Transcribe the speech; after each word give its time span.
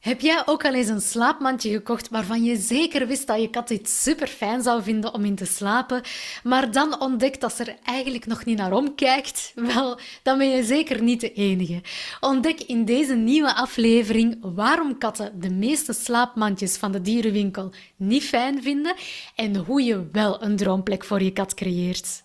Heb 0.00 0.20
jij 0.20 0.42
ook 0.46 0.64
al 0.64 0.74
eens 0.74 0.88
een 0.88 1.00
slaapmandje 1.00 1.70
gekocht 1.70 2.08
waarvan 2.08 2.44
je 2.44 2.56
zeker 2.56 3.06
wist 3.06 3.26
dat 3.26 3.40
je 3.40 3.50
kat 3.50 3.68
dit 3.68 3.88
super 3.88 4.26
fijn 4.26 4.62
zou 4.62 4.82
vinden 4.82 5.14
om 5.14 5.24
in 5.24 5.34
te 5.34 5.44
slapen, 5.44 6.02
maar 6.42 6.70
dan 6.70 7.00
ontdekt 7.00 7.40
dat 7.40 7.52
ze 7.52 7.64
er 7.64 7.76
eigenlijk 7.84 8.26
nog 8.26 8.44
niet 8.44 8.58
naar 8.58 8.72
omkijkt? 8.72 9.52
Wel, 9.54 9.98
dan 10.22 10.38
ben 10.38 10.48
je 10.48 10.62
zeker 10.62 11.02
niet 11.02 11.20
de 11.20 11.32
enige. 11.32 11.80
Ontdek 12.20 12.60
in 12.60 12.84
deze 12.84 13.14
nieuwe 13.14 13.54
aflevering 13.54 14.38
waarom 14.40 14.98
katten 14.98 15.40
de 15.40 15.50
meeste 15.50 15.92
slaapmandjes 15.92 16.76
van 16.76 16.92
de 16.92 17.00
dierenwinkel 17.00 17.72
niet 17.96 18.24
fijn 18.24 18.62
vinden 18.62 18.94
en 19.34 19.56
hoe 19.56 19.82
je 19.82 20.08
wel 20.12 20.42
een 20.42 20.56
droomplek 20.56 21.04
voor 21.04 21.22
je 21.22 21.32
kat 21.32 21.54
creëert. 21.54 22.22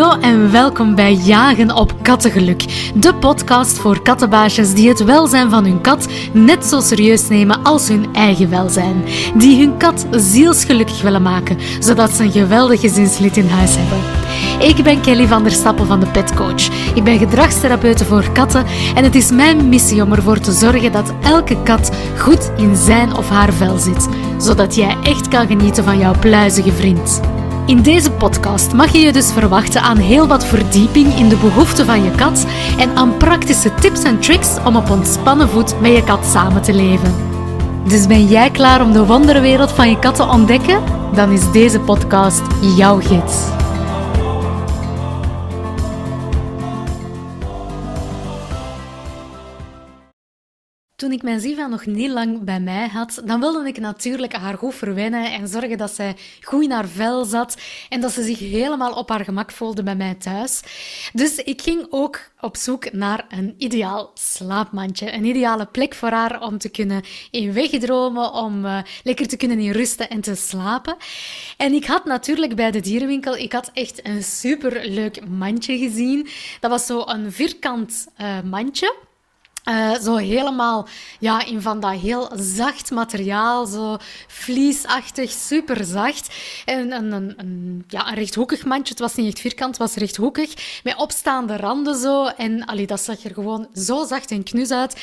Hallo 0.00 0.20
en 0.20 0.52
welkom 0.52 0.94
bij 0.94 1.14
Jagen 1.14 1.76
op 1.76 1.94
Kattengeluk, 2.02 2.90
de 2.94 3.14
podcast 3.14 3.78
voor 3.78 4.02
kattenbaasjes 4.02 4.74
die 4.74 4.88
het 4.88 5.04
welzijn 5.04 5.50
van 5.50 5.64
hun 5.64 5.80
kat 5.80 6.08
net 6.32 6.64
zo 6.64 6.80
serieus 6.80 7.28
nemen 7.28 7.62
als 7.62 7.88
hun 7.88 8.14
eigen 8.14 8.50
welzijn. 8.50 9.04
Die 9.36 9.58
hun 9.58 9.76
kat 9.76 10.06
zielsgelukkig 10.10 11.02
willen 11.02 11.22
maken, 11.22 11.58
zodat 11.80 12.10
ze 12.10 12.22
een 12.22 12.30
geweldige 12.30 12.88
gezinslid 12.88 13.36
in 13.36 13.48
huis 13.48 13.76
hebben. 13.76 13.98
Ik 14.68 14.84
ben 14.84 15.00
Kelly 15.00 15.26
van 15.26 15.42
der 15.42 15.52
Stappen 15.52 15.86
van 15.86 16.00
de 16.00 16.06
Pet 16.06 16.34
Coach. 16.34 16.94
Ik 16.94 17.04
ben 17.04 17.18
gedragstherapeute 17.18 18.04
voor 18.04 18.32
katten 18.32 18.64
en 18.94 19.04
het 19.04 19.14
is 19.14 19.30
mijn 19.30 19.68
missie 19.68 20.02
om 20.02 20.12
ervoor 20.12 20.38
te 20.38 20.52
zorgen 20.52 20.92
dat 20.92 21.12
elke 21.22 21.62
kat 21.62 21.90
goed 22.18 22.50
in 22.56 22.76
zijn 22.76 23.16
of 23.16 23.28
haar 23.28 23.52
vel 23.52 23.78
zit, 23.78 24.08
zodat 24.38 24.74
jij 24.74 24.96
echt 25.02 25.28
kan 25.28 25.46
genieten 25.46 25.84
van 25.84 25.98
jouw 25.98 26.14
pluizige 26.20 26.72
vriend. 26.72 27.20
In 27.66 27.82
deze 27.82 28.10
podcast 28.10 28.72
mag 28.72 28.92
je 28.92 28.98
je 28.98 29.12
dus 29.12 29.32
verwachten 29.32 29.82
aan 29.82 29.96
heel 29.96 30.26
wat 30.26 30.44
verdieping 30.44 31.14
in 31.14 31.28
de 31.28 31.36
behoeften 31.36 31.86
van 31.86 32.04
je 32.04 32.10
kat 32.10 32.46
en 32.78 32.96
aan 32.96 33.16
praktische 33.16 33.74
tips 33.74 34.02
en 34.02 34.18
tricks 34.18 34.56
om 34.64 34.76
op 34.76 34.90
ontspannen 34.90 35.48
voet 35.48 35.80
met 35.80 35.92
je 35.92 36.04
kat 36.04 36.24
samen 36.24 36.62
te 36.62 36.72
leven. 36.72 37.14
Dus 37.88 38.06
ben 38.06 38.26
jij 38.26 38.50
klaar 38.50 38.82
om 38.82 38.92
de 38.92 39.06
wonderwereld 39.06 39.72
van 39.72 39.90
je 39.90 39.98
kat 39.98 40.14
te 40.14 40.26
ontdekken? 40.26 40.82
Dan 41.14 41.30
is 41.30 41.50
deze 41.52 41.80
podcast 41.80 42.42
jouw 42.76 43.00
gids. 43.00 43.59
Toen 51.00 51.12
ik 51.12 51.22
mijn 51.22 51.40
Ziva 51.40 51.66
nog 51.66 51.86
niet 51.86 52.10
lang 52.10 52.42
bij 52.42 52.60
mij 52.60 52.88
had, 52.88 53.22
dan 53.24 53.40
wilde 53.40 53.68
ik 53.68 53.78
natuurlijk 53.78 54.32
haar 54.32 54.58
goed 54.58 54.74
verwennen 54.74 55.32
en 55.32 55.48
zorgen 55.48 55.78
dat 55.78 55.90
zij 55.90 56.16
goed 56.42 56.62
in 56.62 56.70
haar 56.70 56.88
vel 56.88 57.24
zat 57.24 57.56
en 57.88 58.00
dat 58.00 58.12
ze 58.12 58.22
zich 58.22 58.38
helemaal 58.38 58.92
op 58.92 59.08
haar 59.08 59.24
gemak 59.24 59.50
voelde 59.50 59.82
bij 59.82 59.94
mij 59.94 60.14
thuis. 60.14 60.60
Dus 61.12 61.36
ik 61.36 61.62
ging 61.62 61.86
ook 61.90 62.30
op 62.40 62.56
zoek 62.56 62.92
naar 62.92 63.26
een 63.28 63.54
ideaal 63.58 64.10
slaapmandje. 64.14 65.12
Een 65.12 65.24
ideale 65.24 65.66
plek 65.66 65.94
voor 65.94 66.10
haar 66.10 66.42
om 66.42 66.58
te 66.58 66.68
kunnen 66.68 67.02
in 67.30 67.52
wegdromen, 67.52 68.32
om 68.32 68.64
uh, 68.64 68.78
lekker 69.02 69.26
te 69.26 69.36
kunnen 69.36 69.58
in 69.58 69.72
rusten 69.72 70.08
en 70.08 70.20
te 70.20 70.34
slapen. 70.34 70.96
En 71.56 71.72
ik 71.72 71.84
had 71.84 72.04
natuurlijk 72.04 72.56
bij 72.56 72.70
de 72.70 72.80
dierenwinkel, 72.80 73.36
ik 73.36 73.52
had 73.52 73.70
echt 73.72 74.06
een 74.06 74.22
superleuk 74.22 75.28
mandje 75.28 75.78
gezien. 75.78 76.28
Dat 76.60 76.70
was 76.70 76.86
zo 76.86 77.02
een 77.06 77.32
vierkant 77.32 78.06
uh, 78.20 78.40
mandje. 78.42 79.08
Uh, 79.64 79.94
zo 79.94 80.16
helemaal 80.16 80.88
ja, 81.18 81.44
in 81.46 81.62
van 81.62 81.80
dat 81.80 81.92
heel 81.92 82.30
zacht 82.36 82.90
materiaal, 82.90 83.66
zo 83.66 83.96
vliesachtig, 84.26 85.30
super 85.30 85.84
zacht. 85.84 86.34
En 86.64 86.92
een, 86.92 87.12
een, 87.12 87.84
ja, 87.88 88.08
een 88.08 88.14
rechthoekig 88.14 88.64
mandje, 88.64 88.92
het 88.92 89.02
was 89.02 89.14
niet 89.14 89.26
echt 89.26 89.40
vierkant, 89.40 89.78
het 89.78 89.78
was 89.78 89.94
rechthoekig, 89.94 90.80
met 90.84 90.96
opstaande 90.96 91.56
randen 91.56 91.96
zo. 91.96 92.26
En 92.26 92.64
allee, 92.64 92.86
dat 92.86 93.00
zag 93.00 93.24
er 93.24 93.34
gewoon 93.34 93.68
zo 93.74 94.04
zacht 94.06 94.30
en 94.30 94.42
knus 94.42 94.70
uit, 94.70 94.96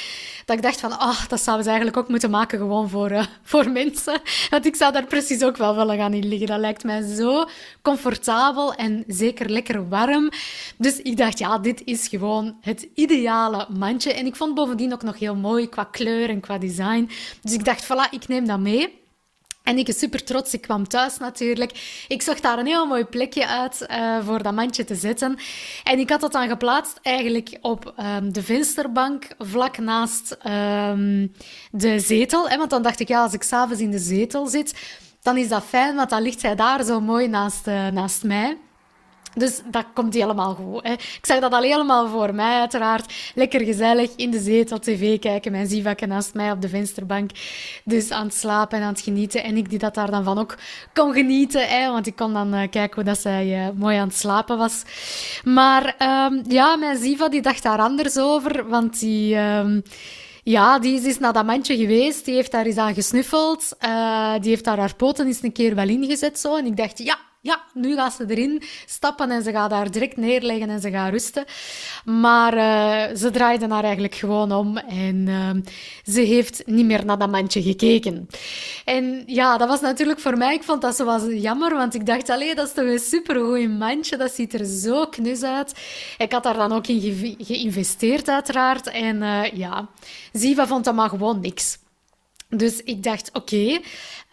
dat 0.45 0.55
ik 0.55 0.61
dacht 0.61 0.79
van, 0.79 0.99
ah, 0.99 1.27
dat 1.27 1.41
zouden 1.41 1.63
ze 1.65 1.69
eigenlijk 1.69 1.99
ook 1.99 2.09
moeten 2.09 2.29
maken 2.29 2.59
gewoon 2.59 2.89
voor, 2.89 3.11
uh, 3.11 3.25
voor 3.43 3.69
mensen. 3.69 4.21
Want 4.49 4.65
ik 4.65 4.75
zou 4.75 4.93
daar 4.93 5.05
precies 5.05 5.43
ook 5.43 5.57
wel 5.57 5.75
willen 5.75 5.97
gaan 5.97 6.13
in 6.13 6.27
liggen. 6.27 6.47
Dat 6.47 6.59
lijkt 6.59 6.83
mij 6.83 7.15
zo 7.15 7.45
comfortabel 7.81 8.73
en 8.73 9.03
zeker 9.07 9.49
lekker 9.49 9.89
warm. 9.89 10.29
Dus 10.77 11.01
ik 11.01 11.17
dacht, 11.17 11.39
ja, 11.39 11.57
dit 11.59 11.81
is 11.85 12.07
gewoon 12.07 12.57
het 12.61 12.87
ideale 12.93 13.67
mandje. 13.69 14.13
En 14.13 14.25
ik 14.25 14.35
vond 14.35 14.55
bovendien 14.57 14.93
ook 14.93 15.03
nog 15.03 15.19
heel 15.19 15.35
mooi 15.35 15.69
qua 15.69 15.83
kleur 15.83 16.29
en 16.29 16.39
qua 16.39 16.57
design. 16.57 17.09
Dus 17.41 17.53
ik 17.53 17.65
dacht, 17.65 17.83
voilà, 17.83 18.09
ik 18.09 18.27
neem 18.27 18.47
dat 18.47 18.59
mee. 18.59 19.05
En 19.63 19.77
ik 19.77 19.85
ben 19.85 19.95
super 19.95 20.23
trots. 20.23 20.53
Ik 20.53 20.61
kwam 20.61 20.87
thuis 20.87 21.17
natuurlijk. 21.17 22.05
Ik 22.07 22.21
zocht 22.21 22.41
daar 22.41 22.59
een 22.59 22.65
heel 22.65 22.85
mooi 22.85 23.03
plekje 23.03 23.47
uit 23.47 23.85
uh, 23.91 24.25
voor 24.25 24.43
dat 24.43 24.53
mandje 24.53 24.83
te 24.83 24.95
zetten. 24.95 25.37
En 25.83 25.99
ik 25.99 26.09
had 26.09 26.21
dat 26.21 26.31
dan 26.31 26.47
geplaatst 26.47 26.99
eigenlijk 27.01 27.57
op 27.61 27.93
um, 27.99 28.33
de 28.33 28.43
vensterbank, 28.43 29.27
vlak 29.37 29.77
naast 29.77 30.37
um, 30.45 31.33
de 31.71 31.99
zetel. 31.99 32.49
Want 32.57 32.69
dan 32.69 32.81
dacht 32.81 32.99
ik, 32.99 33.07
ja, 33.07 33.21
als 33.21 33.33
ik 33.33 33.43
s'avonds 33.43 33.81
in 33.81 33.91
de 33.91 33.99
zetel 33.99 34.47
zit, 34.47 34.73
dan 35.21 35.37
is 35.37 35.47
dat 35.47 35.63
fijn, 35.63 35.95
want 35.95 36.09
dan 36.09 36.21
ligt 36.21 36.39
zij 36.39 36.55
daar 36.55 36.83
zo 36.83 36.99
mooi 36.99 37.27
naast, 37.27 37.67
uh, 37.67 37.87
naast 37.87 38.23
mij. 38.23 38.57
Dus 39.37 39.61
dat 39.65 39.85
komt 39.93 40.13
helemaal 40.13 40.53
goed. 40.53 40.83
Hè. 40.83 40.91
Ik 40.91 41.19
zag 41.21 41.39
dat 41.39 41.53
al 41.53 41.61
helemaal 41.61 42.07
voor 42.07 42.33
mij, 42.33 42.59
uiteraard. 42.59 43.13
Lekker 43.35 43.61
gezellig 43.61 44.11
in 44.15 44.31
de 44.31 44.39
zetel 44.39 44.79
tv 44.79 45.19
kijken. 45.19 45.51
Mijn 45.51 45.67
zivakke 45.67 46.05
naast 46.05 46.33
mij 46.33 46.51
op 46.51 46.61
de 46.61 46.69
vensterbank. 46.69 47.31
Dus 47.83 48.11
aan 48.11 48.25
het 48.25 48.35
slapen 48.35 48.77
en 48.77 48.83
aan 48.83 48.93
het 48.93 49.01
genieten. 49.01 49.43
En 49.43 49.57
ik 49.57 49.69
die 49.69 49.79
dat 49.79 49.95
daar 49.95 50.11
dan 50.11 50.23
van 50.23 50.37
ook 50.37 50.55
kon 50.93 51.13
genieten. 51.13 51.67
Hè, 51.67 51.91
want 51.91 52.07
ik 52.07 52.15
kon 52.15 52.33
dan 52.33 52.53
uh, 52.53 52.59
kijken 52.69 52.95
hoe 52.95 53.03
dat 53.03 53.19
zij 53.19 53.65
uh, 53.65 53.69
mooi 53.75 53.97
aan 53.97 54.07
het 54.07 54.17
slapen 54.17 54.57
was. 54.57 54.83
Maar 55.43 55.95
um, 56.31 56.43
ja, 56.47 56.75
mijn 56.75 56.97
Ziva 56.97 57.29
die 57.29 57.41
dacht 57.41 57.63
daar 57.63 57.79
anders 57.79 58.17
over. 58.17 58.69
Want 58.69 58.99
die... 58.99 59.35
Um, 59.35 59.83
ja, 60.43 60.79
die 60.79 61.01
is 61.01 61.19
naar 61.19 61.33
dat 61.33 61.45
mandje 61.45 61.77
geweest. 61.77 62.25
Die 62.25 62.35
heeft 62.35 62.51
daar 62.51 62.65
eens 62.65 62.77
aan 62.77 62.93
gesnuffeld. 62.93 63.75
Uh, 63.85 64.33
die 64.39 64.49
heeft 64.49 64.63
daar 64.63 64.77
haar 64.77 64.95
poten 64.95 65.27
eens 65.27 65.43
een 65.43 65.51
keer 65.51 65.75
wel 65.75 65.87
ingezet. 65.87 66.39
Zo. 66.39 66.55
En 66.55 66.65
ik 66.65 66.77
dacht, 66.77 66.97
ja, 66.97 67.17
ja, 67.47 67.63
nu 67.73 67.95
gaat 67.95 68.13
ze 68.13 68.25
erin 68.27 68.61
stappen 68.85 69.31
en 69.31 69.43
ze 69.43 69.51
gaat 69.51 69.69
daar 69.69 69.91
direct 69.91 70.17
neerleggen 70.17 70.69
en 70.69 70.81
ze 70.81 70.91
gaat 70.91 71.11
rusten. 71.11 71.45
Maar 72.05 72.53
uh, 72.53 73.15
ze 73.15 73.29
draaide 73.31 73.67
haar 73.67 73.83
eigenlijk 73.83 74.15
gewoon 74.15 74.51
om 74.51 74.77
en 74.77 75.15
uh, 75.27 75.49
ze 76.13 76.21
heeft 76.21 76.63
niet 76.65 76.85
meer 76.85 77.05
naar 77.05 77.17
dat 77.17 77.31
mandje 77.31 77.61
gekeken. 77.61 78.27
En 78.85 79.23
ja, 79.25 79.57
dat 79.57 79.67
was 79.67 79.81
natuurlijk 79.81 80.19
voor 80.19 80.37
mij, 80.37 80.53
ik 80.53 80.63
vond 80.63 80.81
dat 80.81 80.95
zo 80.95 81.05
was 81.05 81.23
jammer, 81.29 81.73
want 81.73 81.93
ik 81.95 82.05
dacht, 82.05 82.29
allee, 82.29 82.55
dat 82.55 82.67
is 82.67 82.73
toch 82.73 82.85
een 82.85 82.99
supergoeie 82.99 83.69
mandje, 83.69 84.17
dat 84.17 84.31
ziet 84.31 84.53
er 84.53 84.65
zo 84.65 85.05
knus 85.05 85.43
uit. 85.43 85.73
Ik 86.17 86.31
had 86.31 86.43
daar 86.43 86.57
dan 86.57 86.71
ook 86.71 86.87
in 86.87 87.01
ge 87.01 87.35
geïnvesteerd 87.39 88.29
uiteraard 88.29 88.87
en 88.87 89.21
uh, 89.21 89.51
ja, 89.53 89.87
Ziva 90.33 90.67
vond 90.67 90.85
dat 90.85 90.95
maar 90.95 91.09
gewoon 91.09 91.39
niks. 91.39 91.77
Dus 92.49 92.83
ik 92.83 93.03
dacht, 93.03 93.29
oké, 93.33 93.79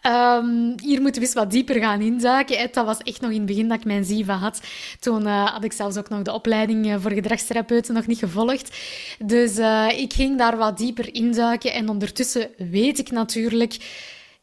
um, 0.06 0.74
hier 0.82 1.00
moeten 1.00 1.20
we 1.20 1.26
eens 1.26 1.34
wat 1.34 1.50
dieper 1.50 1.80
gaan 1.80 2.00
induiken. 2.00 2.68
Dat 2.72 2.86
was 2.86 2.98
echt 2.98 3.20
nog 3.20 3.30
in 3.30 3.36
het 3.36 3.46
begin 3.46 3.68
dat 3.68 3.78
ik 3.78 3.84
mijn 3.84 4.04
Ziva 4.04 4.34
had. 4.34 4.60
Toen 5.00 5.22
uh, 5.22 5.52
had 5.52 5.64
ik 5.64 5.72
zelfs 5.72 5.96
ook 5.96 6.08
nog 6.08 6.22
de 6.22 6.32
opleiding 6.32 6.86
eh, 6.86 6.96
voor 7.00 7.10
gedragstherapeuten 7.10 7.94
nog 7.94 8.06
niet 8.06 8.18
gevolgd. 8.18 8.76
Dus 9.18 9.58
uh, 9.58 9.88
ik 9.96 10.12
ging 10.12 10.38
daar 10.38 10.56
wat 10.56 10.78
dieper 10.78 11.14
induiken. 11.14 11.72
En 11.72 11.88
ondertussen 11.88 12.48
weet 12.70 12.98
ik 12.98 13.10
natuurlijk 13.10 13.76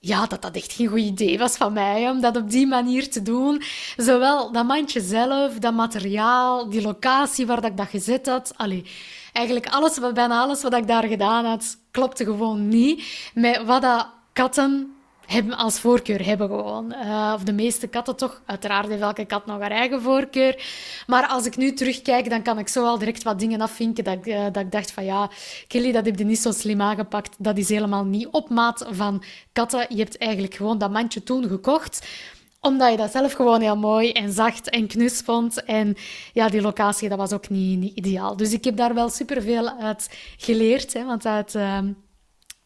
ja, 0.03 0.25
dat 0.25 0.41
dat 0.41 0.55
echt 0.55 0.73
geen 0.73 0.87
goed 0.87 0.99
idee 0.99 1.37
was 1.37 1.57
van 1.57 1.73
mij 1.73 2.09
om 2.09 2.21
dat 2.21 2.37
op 2.37 2.49
die 2.49 2.67
manier 2.67 3.09
te 3.09 3.21
doen. 3.21 3.61
Zowel 3.97 4.51
dat 4.51 4.65
mandje 4.65 5.01
zelf, 5.01 5.53
dat 5.53 5.73
materiaal, 5.73 6.69
die 6.69 6.81
locatie 6.81 7.45
waar 7.45 7.61
dat 7.61 7.71
ik 7.71 7.77
dat 7.77 7.87
gezet 7.87 8.25
had. 8.25 8.53
Allee, 8.55 8.85
eigenlijk 9.33 9.67
alles, 9.67 9.99
bijna 10.13 10.41
alles 10.41 10.61
wat 10.61 10.73
ik 10.73 10.87
daar 10.87 11.07
gedaan 11.07 11.45
had, 11.45 11.77
klopte 11.91 12.23
gewoon 12.23 12.67
niet 12.67 13.03
met 13.33 13.63
wat 13.63 13.81
dat 13.81 14.07
katten 14.33 14.95
hebben 15.31 15.57
als 15.57 15.79
voorkeur 15.79 16.25
hebben 16.25 16.47
gewoon. 16.47 16.93
Uh, 17.03 17.31
of 17.35 17.43
de 17.43 17.53
meeste 17.53 17.87
katten 17.87 18.15
toch. 18.15 18.41
Uiteraard 18.45 18.87
heeft 18.87 19.01
elke 19.01 19.25
kat 19.25 19.45
nog 19.45 19.59
haar 19.59 19.71
eigen 19.71 20.01
voorkeur. 20.01 20.63
Maar 21.07 21.27
als 21.27 21.45
ik 21.45 21.57
nu 21.57 21.73
terugkijk, 21.73 22.29
dan 22.29 22.41
kan 22.41 22.59
ik 22.59 22.67
zo 22.67 22.85
al 22.85 22.97
direct 22.97 23.23
wat 23.23 23.39
dingen 23.39 23.61
afvinken 23.61 24.03
dat 24.03 24.13
ik, 24.13 24.25
uh, 24.25 24.43
dat 24.43 24.63
ik 24.63 24.71
dacht 24.71 24.91
van 24.91 25.05
ja, 25.05 25.29
Kelly, 25.67 25.91
dat 25.91 26.05
heb 26.05 26.17
je 26.17 26.25
niet 26.25 26.39
zo 26.39 26.51
slim 26.51 26.81
aangepakt. 26.81 27.35
Dat 27.37 27.57
is 27.57 27.69
helemaal 27.69 28.05
niet 28.05 28.27
op 28.27 28.49
maat 28.49 28.85
van 28.89 29.23
katten. 29.51 29.85
Je 29.89 29.97
hebt 29.97 30.17
eigenlijk 30.17 30.53
gewoon 30.53 30.77
dat 30.77 30.91
mandje 30.91 31.23
toen 31.23 31.47
gekocht 31.47 32.07
omdat 32.61 32.91
je 32.91 32.97
dat 32.97 33.11
zelf 33.11 33.33
gewoon 33.33 33.61
heel 33.61 33.77
mooi 33.77 34.11
en 34.11 34.31
zacht 34.31 34.69
en 34.69 34.87
knus 34.87 35.21
vond. 35.21 35.63
En 35.63 35.95
ja, 36.33 36.49
die 36.49 36.61
locatie, 36.61 37.09
dat 37.09 37.17
was 37.17 37.33
ook 37.33 37.49
niet, 37.49 37.97
ideaal. 37.97 38.37
Dus 38.37 38.53
ik 38.53 38.63
heb 38.63 38.77
daar 38.77 38.93
wel 38.93 39.09
superveel 39.09 39.69
uit 39.69 40.09
geleerd. 40.37 40.93
Hè, 40.93 41.05
want 41.05 41.25
uit... 41.25 41.53
Uh, 41.53 41.79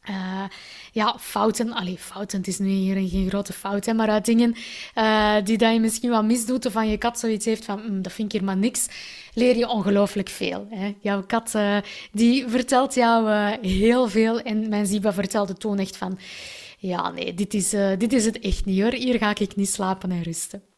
uh, 0.09 0.43
ja, 0.91 1.17
fouten. 1.19 1.73
Allee, 1.73 1.97
fouten, 1.97 2.37
het 2.37 2.47
is 2.47 2.59
nu 2.59 2.67
hier 2.67 3.09
geen 3.09 3.29
grote 3.29 3.53
fout, 3.53 3.85
hè, 3.85 3.93
maar 3.93 4.09
uit 4.09 4.25
dingen 4.25 4.55
uh, 4.95 5.35
die 5.43 5.57
dat 5.57 5.73
je 5.73 5.79
misschien 5.79 6.09
wat 6.09 6.23
misdoet 6.23 6.65
of 6.65 6.73
van 6.73 6.89
je 6.89 6.97
kat 6.97 7.19
zoiets 7.19 7.45
heeft 7.45 7.65
van, 7.65 7.81
mm, 7.85 8.01
dat 8.01 8.11
vind 8.11 8.33
ik 8.33 8.39
hier 8.39 8.47
maar 8.47 8.57
niks, 8.57 8.87
leer 9.33 9.57
je 9.57 9.67
ongelooflijk 9.67 10.29
veel. 10.29 10.67
Hè. 10.69 10.95
Jouw 10.99 11.23
kat, 11.23 11.53
uh, 11.55 11.77
die 12.11 12.47
vertelt 12.47 12.93
jou 12.93 13.29
heel 13.61 14.09
veel 14.09 14.41
en 14.41 14.69
mijn 14.69 14.85
Ziba 14.85 15.13
vertelde 15.13 15.53
toen 15.53 15.79
echt 15.79 15.97
van, 15.97 16.19
ja, 16.77 17.11
nee, 17.11 17.33
dit 17.33 17.53
is, 17.53 17.69
dit 17.97 18.13
is 18.13 18.25
het 18.25 18.39
echt 18.39 18.65
niet 18.65 18.81
hoor. 18.81 18.93
Hier 18.93 19.17
ga 19.17 19.35
ik 19.35 19.55
niet 19.55 19.69
slapen 19.69 20.11
en 20.11 20.23
rusten. 20.23 20.74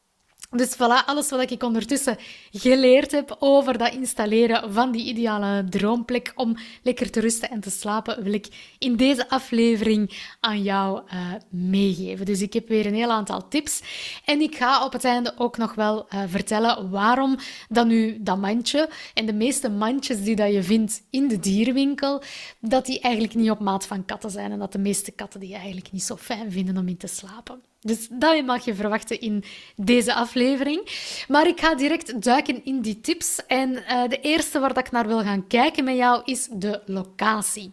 Dus 0.50 0.76
voilà, 0.76 1.06
alles 1.06 1.30
wat 1.30 1.52
ik 1.52 1.64
ondertussen 1.64 2.18
geleerd 2.52 3.12
heb 3.12 3.36
over 3.40 3.78
dat 3.78 3.94
installeren 3.94 4.74
van 4.74 4.92
die 4.92 5.06
ideale 5.06 5.66
droomplek 5.70 6.32
om 6.36 6.58
lekker 6.84 7.12
te 7.12 7.20
rusten 7.20 7.50
en 7.50 7.60
te 7.60 7.70
slapen, 7.70 8.24
wil 8.24 8.34
ik 8.34 8.76
in 8.80 8.96
deze 8.96 9.30
aflevering 9.30 10.36
aan 10.40 10.64
jou 10.64 11.02
uh, 11.14 11.34
meegeven. 11.50 12.26
Dus 12.26 12.42
ik 12.42 12.54
heb 12.54 12.68
weer 12.68 12.86
een 12.86 12.94
heel 12.94 13.12
aantal 13.12 13.48
tips 13.48 13.82
en 14.26 14.42
ik 14.42 14.56
ga 14.56 14.86
op 14.86 14.94
het 14.94 15.04
einde 15.04 15.34
ook 15.38 15.58
nog 15.58 15.76
wel 15.76 16.08
uh, 16.14 16.24
vertellen 16.28 16.90
waarom 16.90 17.38
dan 17.70 17.88
nu 17.88 18.18
dat 18.20 18.38
mandje 18.38 18.90
en 19.14 19.26
de 19.26 19.34
meeste 19.34 19.70
mandjes 19.70 20.24
die 20.24 20.36
dat 20.36 20.54
je 20.54 20.64
vindt 20.64 21.02
in 21.10 21.28
de 21.28 21.40
dierenwinkel, 21.40 22.22
dat 22.60 22.86
die 22.86 23.00
eigenlijk 23.00 23.36
niet 23.36 23.50
op 23.50 23.60
maat 23.60 23.86
van 23.86 24.06
katten 24.06 24.32
zijn 24.32 24.52
en 24.52 24.60
dat 24.60 24.72
de 24.72 24.80
meeste 24.80 25.12
katten 25.12 25.40
die 25.40 25.54
eigenlijk 25.54 25.92
niet 25.92 26.04
zo 26.04 26.16
fijn 26.16 26.52
vinden 26.52 26.78
om 26.78 26.88
in 26.88 26.98
te 26.98 27.08
slapen. 27.08 27.62
Dus 27.82 28.08
dat 28.12 28.46
mag 28.46 28.66
je 28.66 28.76
verwachten 28.76 29.22
in 29.22 29.44
deze 29.76 30.14
aflevering. 30.14 30.82
Maar 31.28 31.48
ik 31.48 31.60
ga 31.60 31.76
direct 31.76 32.22
duiken 32.22 32.66
in 32.66 32.82
die 32.82 33.02
tips. 33.02 33.46
En 33.48 33.72
uh, 33.72 34.08
de 34.08 34.20
eerste 34.20 34.60
waar 34.60 34.78
ik 34.78 34.92
naar 34.92 35.08
wil 35.08 35.22
gaan 35.22 35.48
kijken 35.48 35.84
met 35.84 35.96
jou 35.96 36.22
is 36.26 36.48
de 36.52 36.82
locatie. 36.86 37.72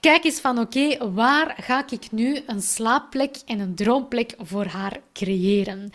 Kijk 0.00 0.24
eens 0.24 0.40
van 0.40 0.58
oké, 0.58 1.12
waar 1.12 1.56
ga 1.60 1.84
ik 1.90 2.10
nu 2.10 2.40
een 2.46 2.62
slaapplek 2.62 3.36
en 3.46 3.60
een 3.60 3.74
droomplek 3.74 4.34
voor 4.38 4.64
haar 4.64 5.00
creëren? 5.12 5.90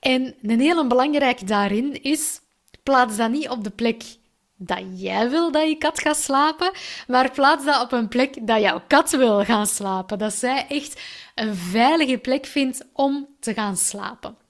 En 0.00 0.34
een 0.42 0.60
hele 0.60 0.86
belangrijke 0.86 1.44
daarin 1.44 2.02
is, 2.02 2.40
plaats 2.82 3.16
dat 3.16 3.30
niet 3.30 3.48
op 3.48 3.64
de 3.64 3.70
plek 3.70 4.02
dat 4.56 4.82
jij 4.94 5.30
wil 5.30 5.50
dat 5.50 5.68
je 5.68 5.76
kat 5.76 6.00
gaat 6.00 6.16
slapen, 6.16 6.70
maar 7.06 7.30
plaats 7.30 7.64
dat 7.64 7.82
op 7.82 7.92
een 7.92 8.08
plek 8.08 8.46
dat 8.46 8.60
jouw 8.60 8.82
kat 8.86 9.10
wil 9.10 9.44
gaan 9.44 9.66
slapen. 9.66 10.18
Dat 10.18 10.34
zij 10.34 10.66
echt 10.68 11.00
een 11.34 11.54
veilige 11.54 12.18
plek 12.18 12.46
vindt 12.46 12.86
om 12.92 13.28
te 13.40 13.54
gaan 13.54 13.76
slapen. 13.76 14.45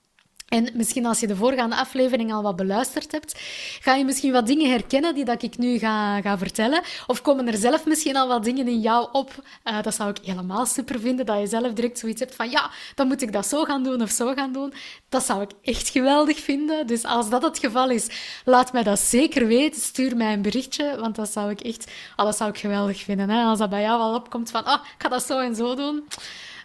En 0.46 0.70
misschien 0.74 1.06
als 1.06 1.20
je 1.20 1.26
de 1.26 1.36
voorgaande 1.36 1.76
aflevering 1.76 2.32
al 2.32 2.42
wat 2.42 2.56
beluisterd 2.56 3.12
hebt, 3.12 3.40
ga 3.80 3.94
je 3.94 4.04
misschien 4.04 4.32
wat 4.32 4.46
dingen 4.46 4.70
herkennen 4.70 5.14
die 5.14 5.24
dat 5.24 5.42
ik 5.42 5.58
nu 5.58 5.78
ga, 5.78 6.20
ga 6.20 6.38
vertellen. 6.38 6.82
Of 7.06 7.22
komen 7.22 7.46
er 7.46 7.56
zelf 7.56 7.86
misschien 7.86 8.16
al 8.16 8.28
wat 8.28 8.44
dingen 8.44 8.68
in 8.68 8.80
jou 8.80 9.08
op. 9.12 9.30
Uh, 9.64 9.82
dat 9.82 9.94
zou 9.94 10.10
ik 10.10 10.18
helemaal 10.22 10.66
super 10.66 11.00
vinden, 11.00 11.26
dat 11.26 11.40
je 11.40 11.46
zelf 11.46 11.72
direct 11.72 11.98
zoiets 11.98 12.20
hebt 12.20 12.34
van 12.34 12.50
ja, 12.50 12.70
dan 12.94 13.06
moet 13.06 13.22
ik 13.22 13.32
dat 13.32 13.46
zo 13.46 13.64
gaan 13.64 13.82
doen 13.82 14.02
of 14.02 14.10
zo 14.10 14.34
gaan 14.34 14.52
doen. 14.52 14.72
Dat 15.08 15.24
zou 15.24 15.42
ik 15.42 15.50
echt 15.62 15.88
geweldig 15.88 16.38
vinden. 16.38 16.86
Dus 16.86 17.04
als 17.04 17.30
dat 17.30 17.42
het 17.42 17.58
geval 17.58 17.90
is, 17.90 18.08
laat 18.44 18.72
mij 18.72 18.82
dat 18.82 18.98
zeker 18.98 19.46
weten. 19.46 19.80
Stuur 19.80 20.16
mij 20.16 20.32
een 20.32 20.42
berichtje, 20.42 20.96
want 21.00 21.16
dat 21.16 21.32
zou 21.32 21.50
ik 21.50 21.60
echt, 21.60 21.90
oh, 22.16 22.24
dat 22.24 22.36
zou 22.36 22.50
ik 22.50 22.58
geweldig 22.58 23.02
vinden. 23.02 23.30
Hè? 23.30 23.44
Als 23.44 23.58
dat 23.58 23.70
bij 23.70 23.82
jou 23.82 24.00
al 24.00 24.14
opkomt 24.14 24.50
van, 24.50 24.66
oh, 24.66 24.78
ik 24.96 25.02
ga 25.02 25.08
dat 25.08 25.22
zo 25.26 25.38
en 25.38 25.54
zo 25.54 25.74
doen 25.74 26.04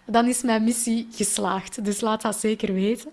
dan 0.05 0.27
is 0.27 0.41
mijn 0.41 0.63
missie 0.63 1.07
geslaagd. 1.11 1.85
Dus 1.85 2.01
laat 2.01 2.21
dat 2.21 2.39
zeker 2.39 2.73
weten. 2.73 3.11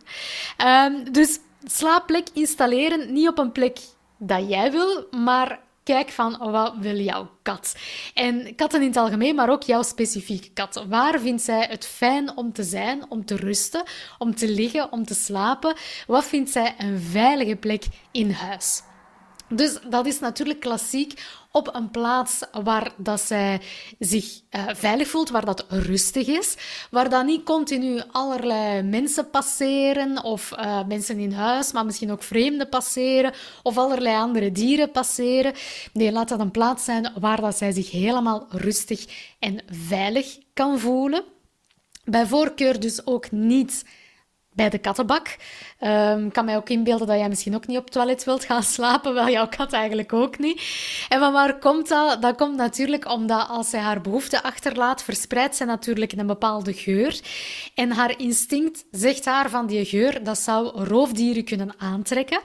Um, 0.67 1.13
dus 1.13 1.39
slaapplek 1.65 2.27
installeren, 2.33 3.13
niet 3.13 3.29
op 3.29 3.39
een 3.39 3.53
plek 3.53 3.79
dat 4.19 4.49
jij 4.49 4.73
wil, 4.73 5.07
maar 5.11 5.59
kijk 5.83 6.11
van 6.11 6.39
wat 6.39 6.75
wil 6.81 6.97
jouw 6.97 7.31
kat. 7.43 7.77
En 8.15 8.55
katten 8.55 8.81
in 8.81 8.87
het 8.87 8.97
algemeen, 8.97 9.35
maar 9.35 9.51
ook 9.51 9.63
jouw 9.63 9.83
specifieke 9.83 10.51
kat. 10.51 10.85
Waar 10.89 11.21
vindt 11.21 11.43
zij 11.43 11.67
het 11.71 11.87
fijn 11.87 12.37
om 12.37 12.53
te 12.53 12.63
zijn, 12.63 13.11
om 13.11 13.25
te 13.25 13.37
rusten, 13.37 13.83
om 14.19 14.35
te 14.35 14.49
liggen, 14.49 14.93
om 14.93 15.05
te 15.05 15.15
slapen? 15.15 15.77
Wat 16.07 16.25
vindt 16.25 16.51
zij 16.51 16.75
een 16.79 16.99
veilige 17.01 17.57
plek 17.57 17.85
in 18.11 18.31
huis? 18.31 18.83
Dus 19.49 19.79
dat 19.91 20.07
is 20.07 20.19
natuurlijk 20.19 20.61
klassiek 20.61 21.23
op 21.59 21.75
een 21.75 21.91
plaats 21.91 22.41
waar 22.63 22.93
dat 22.97 23.21
zij 23.21 23.61
zich 23.99 24.41
uh, 24.51 24.63
veilig 24.75 25.09
voelt, 25.09 25.31
waar 25.31 25.45
dat 25.45 25.65
rustig 25.69 26.27
is, 26.27 26.57
waar 26.91 27.09
dan 27.09 27.27
niet 27.27 27.43
continu 27.43 28.03
allerlei 28.13 28.83
mensen 28.83 29.31
passeren 29.31 30.25
of 30.25 30.53
uh, 30.59 30.87
mensen 30.87 31.19
in 31.19 31.33
huis, 31.33 31.73
maar 31.73 31.85
misschien 31.85 32.11
ook 32.11 32.23
vreemden 32.23 32.69
passeren 32.69 33.33
of 33.63 33.79
allerlei 33.79 34.17
andere 34.17 34.53
dieren 34.53 34.91
passeren. 34.91 35.53
Nee, 35.93 36.13
laat 36.13 36.29
dat 36.29 36.41
een 36.41 36.51
plaats 36.51 36.85
zijn 36.85 37.13
waar 37.21 37.41
dat 37.41 37.57
zij 37.57 37.73
zich 37.73 37.91
helemaal 37.91 38.47
rustig 38.51 39.07
en 39.39 39.61
veilig 39.67 40.39
kan 40.55 40.79
voelen. 40.79 41.25
Bij 42.05 42.27
voorkeur 42.27 42.81
dus 42.81 43.07
ook 43.07 43.31
niet 43.31 43.85
bij 44.59 44.69
de 44.69 44.79
kattenbak. 44.79 45.37
Um, 45.81 46.33
kan 46.33 46.45
mij 46.45 46.57
ook 46.57 46.69
inbeelden 46.69 47.07
dat 47.07 47.19
jij 47.19 47.29
misschien 47.29 47.55
ook 47.55 47.67
niet 47.67 47.77
op 47.77 47.85
het 47.85 47.93
toilet 47.93 48.25
wilt 48.25 48.45
gaan 48.45 48.63
slapen, 48.63 49.15
wel 49.15 49.29
jouw 49.29 49.49
kat 49.49 49.73
eigenlijk 49.73 50.13
ook 50.13 50.39
niet. 50.39 50.63
En 51.09 51.19
van 51.19 51.33
waar 51.33 51.59
komt 51.59 51.89
dat? 51.89 52.23
Dat 52.23 52.37
komt 52.37 52.57
natuurlijk 52.57 53.11
omdat 53.11 53.49
als 53.49 53.71
zij 53.71 53.81
haar 53.81 54.01
behoefte 54.01 54.43
achterlaat, 54.43 55.03
verspreidt 55.03 55.57
zij 55.57 55.67
natuurlijk 55.67 56.13
een 56.13 56.27
bepaalde 56.27 56.73
geur. 56.73 57.21
En 57.75 57.91
haar 57.91 58.19
instinct 58.19 58.85
zegt 58.91 59.25
haar 59.25 59.51
van 59.51 59.67
die 59.67 59.85
geur, 59.85 60.25
dat 60.25 60.39
zou 60.39 60.85
roofdieren 60.85 61.45
kunnen 61.45 61.75
aantrekken. 61.79 62.41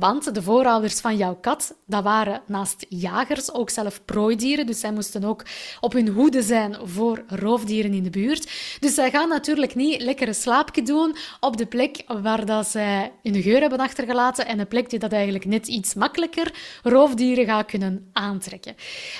Want 0.00 0.34
de 0.34 0.42
voorouders 0.42 1.00
van 1.00 1.16
jouw 1.16 1.34
kat, 1.34 1.74
dat 1.86 2.02
waren 2.02 2.42
naast 2.46 2.86
jagers 2.88 3.52
ook 3.52 3.70
zelf 3.70 4.04
prooidieren. 4.04 4.66
Dus 4.66 4.80
zij 4.80 4.92
moesten 4.92 5.24
ook 5.24 5.44
op 5.80 5.92
hun 5.92 6.08
hoede 6.08 6.42
zijn 6.42 6.76
voor 6.82 7.24
roofdieren 7.26 7.92
in 7.92 8.02
de 8.02 8.10
buurt. 8.10 8.50
Dus 8.78 8.94
zij 8.94 9.10
gaan 9.10 9.28
natuurlijk 9.28 9.74
niet 9.74 10.00
lekker 10.00 10.28
een 10.28 10.34
slaapje 10.34 10.82
doen 10.82 11.16
op 11.40 11.56
de 11.56 11.66
plek 11.66 12.04
waar 12.06 12.46
dat 12.46 12.66
zij 12.66 13.12
hun 13.22 13.42
geur 13.42 13.60
hebben 13.60 13.78
achtergelaten 13.78 14.46
en 14.46 14.58
een 14.58 14.68
plek 14.68 14.90
die 14.90 14.98
dat 14.98 15.12
eigenlijk 15.12 15.44
net 15.44 15.66
iets 15.66 15.94
makkelijker 15.94 16.54
roofdieren 16.82 17.44
gaat 17.44 17.66
kunnen 17.66 18.10
aantrekken. 18.12 18.74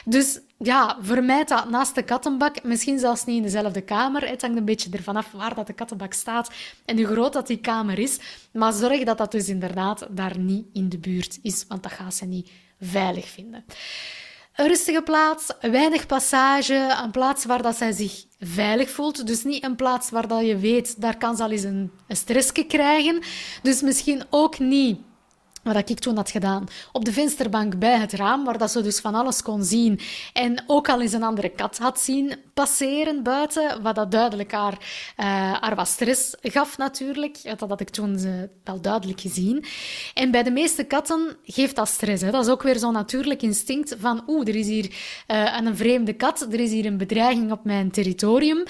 Dus 0.05 0.41
ja, 0.62 0.97
vermijd 1.01 1.49
dat 1.49 1.71
naast 1.71 1.95
de 1.95 2.03
kattenbak. 2.03 2.62
Misschien 2.62 2.99
zelfs 2.99 3.25
niet 3.25 3.37
in 3.37 3.43
dezelfde 3.43 3.81
kamer. 3.81 4.29
Het 4.29 4.43
hangt 4.43 4.57
een 4.57 4.65
beetje 4.65 4.91
ervan 4.91 5.17
af 5.17 5.31
waar 5.33 5.55
dat 5.55 5.67
de 5.67 5.73
kattenbak 5.73 6.12
staat 6.12 6.51
en 6.85 6.97
hoe 6.97 7.07
groot 7.07 7.33
dat 7.33 7.47
die 7.47 7.61
kamer 7.61 7.99
is. 7.99 8.19
Maar 8.53 8.73
zorg 8.73 9.05
dat 9.05 9.19
dat 9.19 9.33
dus 9.33 9.49
inderdaad 9.49 10.07
daar 10.11 10.39
niet 10.39 10.67
in 10.73 10.89
de 10.89 10.99
buurt 10.99 11.39
is, 11.43 11.65
want 11.69 11.83
dat 11.83 11.93
gaat 11.93 12.15
ze 12.15 12.25
niet 12.25 12.51
veilig 12.81 13.29
vinden. 13.29 13.65
Een 14.55 14.67
rustige 14.67 15.03
plaats, 15.03 15.53
weinig 15.61 16.07
passage, 16.07 16.99
een 17.05 17.11
plaats 17.11 17.45
waar 17.45 17.63
dat 17.63 17.77
zij 17.77 17.93
zich 17.93 18.25
veilig 18.41 18.91
voelt. 18.91 19.27
Dus 19.27 19.45
niet 19.45 19.65
een 19.65 19.77
plaats 19.77 20.11
waar 20.11 20.29
dat 20.29 20.47
je 20.47 20.56
weet, 20.56 21.01
daar 21.01 21.17
kan 21.17 21.37
ze 21.37 21.43
al 21.43 21.51
eens 21.51 21.63
een, 21.63 21.91
een 22.06 22.17
stressje 22.17 22.65
krijgen. 22.65 23.23
Dus 23.63 23.83
misschien 23.83 24.23
ook 24.31 24.59
niet 24.59 25.01
wat 25.62 25.91
ik 25.91 25.99
toen 25.99 26.17
had 26.17 26.31
gedaan. 26.31 26.67
Op 26.93 27.05
de 27.05 27.12
vensterbank 27.12 27.79
bij 27.79 27.99
het 27.99 28.12
raam, 28.12 28.45
waar 28.45 28.59
dat 28.59 28.71
ze 28.71 28.83
dus 28.83 29.01
van 29.01 29.15
alles 29.15 29.43
kon 29.43 29.65
zien. 29.65 30.01
En 30.33 30.65
ook 30.67 30.89
al 30.89 31.01
eens 31.01 31.12
een 31.12 31.23
andere 31.23 31.49
kat 31.49 31.79
had 31.79 32.01
zien 32.01 32.35
passeren 32.55 33.23
buiten, 33.23 33.83
wat 33.83 33.95
dat 33.95 34.11
duidelijk 34.11 34.53
haar, 34.53 34.79
haar 35.61 35.75
wat 35.75 35.89
stress 35.89 36.35
gaf 36.41 36.79
natuurlijk. 36.79 37.59
Dat 37.59 37.69
had 37.69 37.81
ik 37.81 37.89
toen 37.89 38.19
uh, 38.19 38.33
wel 38.65 38.81
duidelijk 38.81 39.21
gezien. 39.21 39.65
En 40.15 40.31
bij 40.31 40.43
de 40.43 40.51
meeste 40.51 40.85
katten 40.85 41.37
geeft 41.45 41.77
dat 41.77 41.89
stress. 41.89 42.23
Hè. 42.23 42.31
Dat 42.31 42.45
is 42.45 42.51
ook 42.51 42.63
weer 42.63 42.79
zo'n 42.79 42.93
natuurlijk 42.93 43.43
instinct 43.43 43.96
van 43.99 44.23
oeh, 44.27 44.49
er 44.49 44.55
is 44.55 44.67
hier 44.67 44.91
uh, 45.29 45.58
een 45.61 45.77
vreemde 45.77 46.13
kat, 46.13 46.46
er 46.51 46.61
is 46.61 46.70
hier 46.70 46.87
een 46.87 46.99
bedreiging 46.99 47.53
op 47.53 47.65
mijn 47.65 47.91
territorium. 47.91 48.65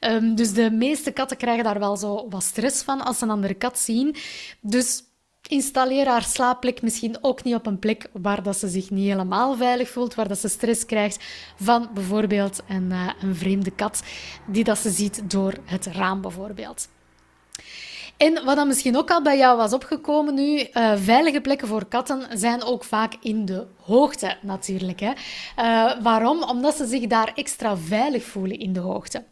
Um, 0.00 0.34
dus 0.34 0.52
de 0.52 0.70
meeste 0.70 1.10
katten 1.10 1.36
krijgen 1.36 1.64
daar 1.64 1.78
wel 1.78 1.96
zo 1.96 2.26
wat 2.28 2.42
stress 2.42 2.82
van 2.82 3.04
als 3.04 3.18
ze 3.18 3.24
een 3.24 3.30
andere 3.30 3.54
kat 3.54 3.78
zien. 3.78 4.16
Dus 4.60 5.02
installeer 5.48 6.06
haar 6.06 6.22
slaapplek 6.22 6.82
misschien 6.82 7.18
ook 7.20 7.42
niet 7.42 7.54
op 7.54 7.66
een 7.66 7.78
plek 7.78 8.08
waar 8.12 8.42
dat 8.42 8.56
ze 8.56 8.68
zich 8.68 8.90
niet 8.90 9.08
helemaal 9.08 9.56
veilig 9.56 9.88
voelt, 9.88 10.14
waar 10.14 10.28
dat 10.28 10.38
ze 10.38 10.48
stress 10.48 10.86
krijgt 10.86 11.24
van 11.62 11.88
bijvoorbeeld 11.94 12.62
een, 12.68 12.90
uh, 12.90 13.10
een 13.20 13.36
vreemde 13.36 13.70
kat 13.70 14.02
die 14.46 14.64
dat 14.64 14.78
ze 14.78 14.90
ziet 14.90 15.30
door 15.30 15.54
het 15.64 15.86
raam 15.86 16.20
bijvoorbeeld. 16.20 16.88
En 18.16 18.44
wat 18.44 18.56
dan 18.56 18.66
misschien 18.66 18.96
ook 18.96 19.10
al 19.10 19.22
bij 19.22 19.38
jou 19.38 19.56
was 19.56 19.72
opgekomen 19.72 20.34
nu, 20.34 20.58
uh, 20.58 20.92
veilige 20.96 21.40
plekken 21.40 21.68
voor 21.68 21.86
katten 21.86 22.22
zijn 22.38 22.62
ook 22.62 22.84
vaak 22.84 23.14
in 23.20 23.44
de 23.44 23.66
hoogte 23.82 24.36
natuurlijk. 24.42 25.00
Hè. 25.00 25.12
Uh, 25.58 26.02
waarom? 26.02 26.42
Omdat 26.42 26.76
ze 26.76 26.86
zich 26.86 27.06
daar 27.06 27.32
extra 27.34 27.76
veilig 27.76 28.24
voelen 28.24 28.58
in 28.58 28.72
de 28.72 28.80
hoogte. 28.80 29.24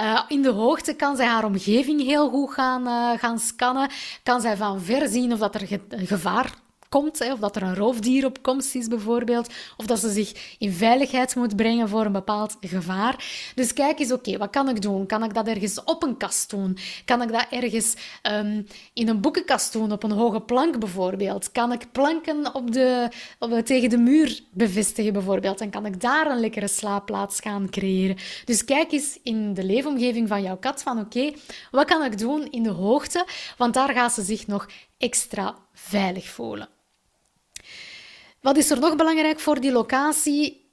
Uh, 0.00 0.22
in 0.28 0.42
de 0.42 0.50
hoogte 0.50 0.94
kan 0.94 1.16
zij 1.16 1.26
haar 1.26 1.44
omgeving 1.44 2.02
heel 2.02 2.28
goed 2.28 2.50
gaan, 2.50 3.18
gaan 3.18 3.38
scannen, 3.38 3.90
kan 4.22 4.40
zij 4.40 4.56
van 4.56 4.80
ver 4.80 5.08
zien 5.08 5.32
of 5.32 5.38
dat 5.38 5.54
er 5.54 5.66
ge 5.66 5.80
gevaar 5.88 6.54
komt, 6.90 7.18
hè, 7.18 7.32
of 7.32 7.38
dat 7.38 7.56
er 7.56 7.62
een 7.62 7.74
roofdier 7.74 8.24
op 8.24 8.42
komst 8.42 8.74
is 8.74 8.88
bijvoorbeeld, 8.88 9.52
of 9.76 9.86
dat 9.86 9.98
ze 9.98 10.10
zich 10.10 10.56
in 10.58 10.72
veiligheid 10.72 11.34
moet 11.34 11.56
brengen 11.56 11.88
voor 11.88 12.04
een 12.04 12.12
bepaald 12.12 12.56
gevaar. 12.60 13.24
Dus 13.54 13.72
kijk 13.72 13.98
eens, 13.98 14.12
oké, 14.12 14.38
wat 14.38 14.50
kan 14.50 14.68
ik 14.68 14.82
doen? 14.82 15.06
Kan 15.06 15.24
ik 15.24 15.34
dat 15.34 15.46
ergens 15.46 15.84
op 15.84 16.02
een 16.02 16.16
kast 16.16 16.50
doen? 16.50 16.78
Kan 17.04 17.22
ik 17.22 17.32
dat 17.32 17.46
ergens 17.50 17.94
um, 18.32 18.66
in 18.92 19.08
een 19.08 19.20
boekenkast 19.20 19.72
doen, 19.72 19.92
op 19.92 20.02
een 20.02 20.10
hoge 20.10 20.40
plank 20.40 20.78
bijvoorbeeld? 20.78 21.52
Kan 21.52 21.72
ik 21.72 21.92
planken 21.92 22.54
op 22.54 22.72
de, 22.72 23.08
op, 23.38 23.60
tegen 23.64 23.90
de 23.90 23.98
muur 23.98 24.40
bevestigen 24.50 25.12
bijvoorbeeld? 25.12 25.60
En 25.60 25.70
kan 25.70 25.86
ik 25.86 26.00
daar 26.00 26.30
een 26.30 26.40
lekkere 26.40 26.68
slaapplaats 26.68 27.40
gaan 27.40 27.70
creëren? 27.70 28.16
Dus 28.44 28.64
kijk 28.64 28.92
eens 28.92 29.18
in 29.22 29.54
de 29.54 29.64
leefomgeving 29.64 30.28
van 30.28 30.42
jouw 30.42 30.56
kat 30.56 30.82
van 30.82 30.98
oké, 30.98 31.32
wat 31.70 31.86
kan 31.86 32.04
ik 32.04 32.18
doen 32.18 32.50
in 32.50 32.62
de 32.62 32.70
hoogte? 32.70 33.26
Want 33.56 33.74
daar 33.74 33.92
gaat 33.92 34.12
ze 34.12 34.22
zich 34.22 34.46
nog 34.46 34.68
extra 34.98 35.56
veilig 35.72 36.28
voelen. 36.28 36.79
Wat 38.40 38.56
is 38.56 38.70
er 38.70 38.80
nog 38.80 38.96
belangrijk 38.96 39.40
voor 39.40 39.60
die 39.60 39.72
locatie? 39.72 40.72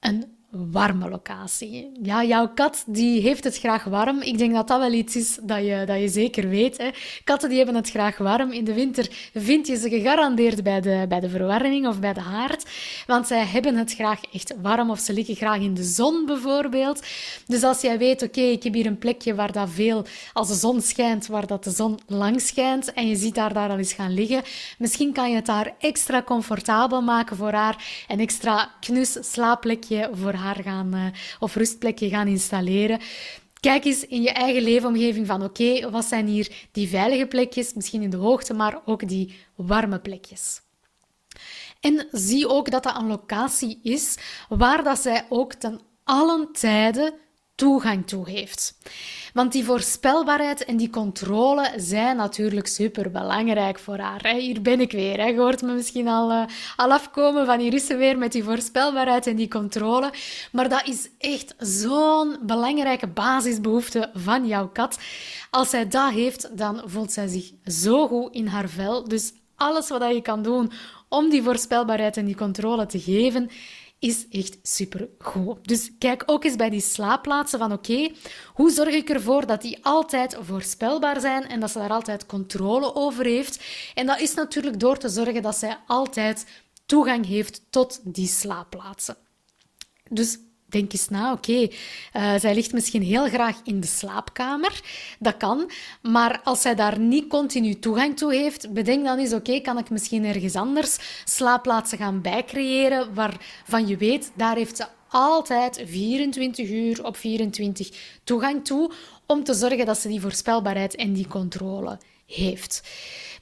Een 0.00 0.35
warme 0.70 1.08
locatie. 1.08 1.90
Ja, 2.02 2.24
jouw 2.24 2.48
kat 2.54 2.84
die 2.86 3.20
heeft 3.20 3.44
het 3.44 3.58
graag 3.58 3.84
warm. 3.84 4.22
Ik 4.22 4.38
denk 4.38 4.54
dat 4.54 4.68
dat 4.68 4.78
wel 4.78 4.92
iets 4.92 5.16
is 5.16 5.38
dat 5.42 5.58
je, 5.58 5.82
dat 5.86 6.00
je 6.00 6.08
zeker 6.08 6.48
weet. 6.48 6.78
Hè. 6.78 6.90
Katten 7.24 7.48
die 7.48 7.58
hebben 7.58 7.76
het 7.76 7.90
graag 7.90 8.18
warm. 8.18 8.52
In 8.52 8.64
de 8.64 8.74
winter 8.74 9.08
vind 9.34 9.66
je 9.66 9.76
ze 9.76 9.88
gegarandeerd 9.88 10.62
bij 10.62 10.80
de, 10.80 11.04
bij 11.08 11.20
de 11.20 11.28
verwarming 11.28 11.86
of 11.86 12.00
bij 12.00 12.12
de 12.12 12.20
haard. 12.20 12.64
Want 13.06 13.26
zij 13.26 13.44
hebben 13.44 13.76
het 13.76 13.94
graag 13.94 14.20
echt 14.32 14.54
warm 14.62 14.90
of 14.90 14.98
ze 14.98 15.12
liggen 15.12 15.34
graag 15.36 15.60
in 15.60 15.74
de 15.74 15.84
zon 15.84 16.26
bijvoorbeeld. 16.26 17.02
Dus 17.46 17.62
als 17.62 17.80
jij 17.80 17.98
weet, 17.98 18.22
oké, 18.22 18.40
ik 18.40 18.62
heb 18.62 18.74
hier 18.74 18.86
een 18.86 18.98
plekje 18.98 19.34
waar 19.34 19.52
dat 19.52 19.68
veel, 19.70 20.04
als 20.32 20.48
de 20.48 20.54
zon 20.54 20.80
schijnt, 20.80 21.26
waar 21.26 21.46
dat 21.46 21.64
de 21.64 21.70
zon 21.70 21.98
lang 22.06 22.40
schijnt 22.40 22.92
en 22.92 23.08
je 23.08 23.16
ziet 23.16 23.36
haar 23.36 23.52
daar 23.52 23.70
al 23.70 23.78
eens 23.78 23.92
gaan 23.92 24.14
liggen, 24.14 24.42
misschien 24.78 25.12
kan 25.12 25.30
je 25.30 25.36
het 25.36 25.46
daar 25.46 25.74
extra 25.78 26.22
comfortabel 26.22 27.02
maken 27.02 27.36
voor 27.36 27.52
haar. 27.52 28.04
Een 28.08 28.20
extra 28.20 28.70
knus 28.80 29.18
slaapplekje 29.32 30.10
voor 30.12 30.32
haar 30.32 30.45
gaan, 30.54 30.94
uh, 30.94 31.06
of 31.38 31.54
rustplekje 31.54 32.08
gaan 32.08 32.26
installeren. 32.26 33.00
Kijk 33.60 33.84
eens 33.84 34.06
in 34.06 34.22
je 34.22 34.30
eigen 34.30 34.62
leefomgeving 34.62 35.26
van 35.26 35.42
oké, 35.42 35.90
wat 35.90 36.04
zijn 36.04 36.26
hier 36.26 36.68
die 36.72 36.88
veilige 36.88 37.26
plekjes, 37.26 37.74
misschien 37.74 38.02
in 38.02 38.10
de 38.10 38.16
hoogte, 38.16 38.54
maar 38.54 38.80
ook 38.84 39.08
die 39.08 39.34
warme 39.54 39.98
plekjes. 39.98 40.60
En 41.80 42.06
zie 42.10 42.48
ook 42.48 42.70
dat 42.70 42.82
dat 42.82 42.96
een 42.96 43.06
locatie 43.06 43.80
is 43.82 44.18
waar 44.48 44.84
dat 44.84 44.98
zij 44.98 45.26
ook 45.28 45.52
ten 45.52 45.80
allen 46.04 46.52
tijden 46.52 47.14
toegang 47.56 48.06
toe 48.06 48.30
heeft. 48.30 48.78
Want 49.34 49.52
die 49.52 49.64
voorspelbaarheid 49.64 50.64
en 50.64 50.76
die 50.76 50.90
controle 50.90 51.72
zijn 51.76 52.16
natuurlijk 52.16 52.66
super 52.66 53.10
belangrijk 53.10 53.78
voor 53.78 53.98
haar. 53.98 54.26
Hier 54.26 54.62
ben 54.62 54.80
ik 54.80 54.92
weer. 54.92 55.26
Je 55.26 55.36
hoort 55.36 55.62
me 55.62 55.72
misschien 55.72 56.08
al, 56.08 56.30
uh, 56.30 56.44
al 56.76 56.92
afkomen 56.92 57.46
van 57.46 57.58
hier 57.58 57.74
is 57.74 57.86
ze 57.86 57.96
weer 57.96 58.18
met 58.18 58.32
die 58.32 58.44
voorspelbaarheid 58.44 59.26
en 59.26 59.36
die 59.36 59.48
controle. 59.48 60.12
Maar 60.52 60.68
dat 60.68 60.86
is 60.86 61.08
echt 61.18 61.54
zo'n 61.58 62.36
belangrijke 62.42 63.06
basisbehoefte 63.06 64.10
van 64.14 64.46
jouw 64.46 64.68
kat. 64.68 64.98
Als 65.50 65.70
zij 65.70 65.88
dat 65.88 66.10
heeft, 66.12 66.58
dan 66.58 66.82
voelt 66.84 67.12
zij 67.12 67.26
zich 67.26 67.52
zo 67.64 68.08
goed 68.08 68.34
in 68.34 68.46
haar 68.46 68.68
vel. 68.68 69.08
Dus 69.08 69.32
alles 69.56 69.88
wat 69.88 70.14
je 70.14 70.22
kan 70.22 70.42
doen 70.42 70.72
om 71.08 71.30
die 71.30 71.42
voorspelbaarheid 71.42 72.16
en 72.16 72.24
die 72.24 72.36
controle 72.36 72.86
te 72.86 73.00
geven, 73.00 73.50
is 73.98 74.28
echt 74.28 74.58
super 74.62 75.08
goed. 75.18 75.68
Dus 75.68 75.90
kijk 75.98 76.22
ook 76.26 76.44
eens 76.44 76.56
bij 76.56 76.70
die 76.70 76.80
slaapplaatsen 76.80 77.58
van 77.58 77.72
oké, 77.72 78.10
hoe 78.54 78.70
zorg 78.70 78.94
ik 78.94 79.08
ervoor 79.08 79.46
dat 79.46 79.62
die 79.62 79.84
altijd 79.84 80.36
voorspelbaar 80.40 81.20
zijn 81.20 81.48
en 81.48 81.60
dat 81.60 81.70
ze 81.70 81.78
daar 81.78 81.90
altijd 81.90 82.26
controle 82.26 82.94
over 82.94 83.24
heeft. 83.24 83.64
En 83.94 84.06
dat 84.06 84.20
is 84.20 84.34
natuurlijk 84.34 84.80
door 84.80 84.98
te 84.98 85.08
zorgen 85.08 85.42
dat 85.42 85.56
zij 85.56 85.78
altijd 85.86 86.46
toegang 86.86 87.26
heeft 87.26 87.62
tot 87.70 88.00
die 88.04 88.28
slaapplaatsen. 88.28 89.16
Dus 90.10 90.38
denk 90.68 90.92
eens 90.92 91.08
na, 91.08 91.32
oké, 91.32 91.68
uh, 92.16 92.34
zij 92.38 92.54
ligt 92.54 92.72
misschien 92.72 93.02
heel 93.02 93.28
graag 93.28 93.60
in 93.64 93.80
de 93.80 93.86
slaapkamer. 93.86 94.80
Dat 95.18 95.36
kan. 95.36 95.70
Maar 96.02 96.40
als 96.44 96.62
zij 96.62 96.74
daar 96.74 96.98
niet 96.98 97.28
continu 97.28 97.78
toegang 97.78 98.16
toe 98.16 98.34
heeft, 98.34 98.72
bedenk 98.72 99.04
dan 99.04 99.18
eens, 99.18 99.32
oké, 99.32 99.60
kan 99.60 99.78
ik 99.78 99.90
misschien 99.90 100.24
ergens 100.24 100.54
anders 100.54 100.96
slaapplaatsen 101.24 101.98
gaan 101.98 102.20
bijcreëren 102.20 103.14
waarvan 103.14 103.86
je 103.86 103.96
weet, 103.96 104.32
daar 104.34 104.56
heeft 104.56 104.76
ze 104.76 104.86
altijd 105.08 105.82
24 105.84 106.68
uur 106.70 107.04
op 107.04 107.16
24 107.16 108.18
toegang 108.24 108.64
toe 108.64 108.92
om 109.26 109.44
te 109.44 109.54
zorgen 109.54 109.86
dat 109.86 109.98
ze 109.98 110.08
die 110.08 110.20
voorspelbaarheid 110.20 110.94
en 110.94 111.12
die 111.12 111.26
controle 111.26 111.98
heeft. 112.26 112.82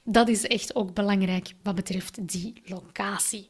Dat 0.03 0.27
is 0.27 0.47
echt 0.47 0.75
ook 0.75 0.93
belangrijk 0.93 1.53
wat 1.63 1.75
betreft 1.75 2.27
die 2.27 2.61
locatie. 2.65 3.49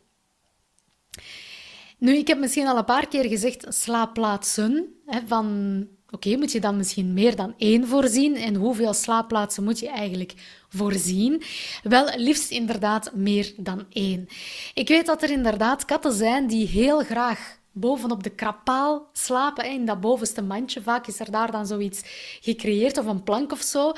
Nu, 1.97 2.15
ik 2.15 2.27
heb 2.27 2.39
misschien 2.39 2.67
al 2.67 2.77
een 2.77 2.85
paar 2.85 3.07
keer 3.07 3.25
gezegd 3.25 3.65
slaapplaatsen. 3.69 4.93
Hè, 5.05 5.19
van, 5.27 5.87
oké, 6.09 6.37
moet 6.37 6.51
je 6.51 6.59
dan 6.59 6.77
misschien 6.77 7.13
meer 7.13 7.35
dan 7.35 7.53
één 7.57 7.87
voorzien? 7.87 8.35
En 8.35 8.55
hoeveel 8.55 8.93
slaapplaatsen 8.93 9.63
moet 9.63 9.79
je 9.79 9.89
eigenlijk 9.89 10.33
voorzien? 10.69 11.43
Wel, 11.83 12.09
liefst 12.15 12.51
inderdaad 12.51 13.13
meer 13.13 13.53
dan 13.57 13.85
één. 13.89 14.27
Ik 14.73 14.87
weet 14.87 15.05
dat 15.05 15.23
er 15.23 15.29
inderdaad 15.29 15.85
katten 15.85 16.13
zijn 16.13 16.47
die 16.47 16.67
heel 16.67 16.99
graag 16.99 17.59
bovenop 17.77 18.23
de 18.23 18.29
krapaal 18.29 19.09
slapen, 19.13 19.65
in 19.65 19.85
dat 19.85 20.01
bovenste 20.01 20.41
mandje. 20.41 20.81
Vaak 20.81 21.07
is 21.07 21.19
er 21.19 21.31
daar 21.31 21.51
dan 21.51 21.67
zoiets 21.67 22.01
gecreëerd 22.41 22.97
of 22.97 23.05
een 23.05 23.23
plank 23.23 23.51
of 23.51 23.61
zo. 23.61 23.91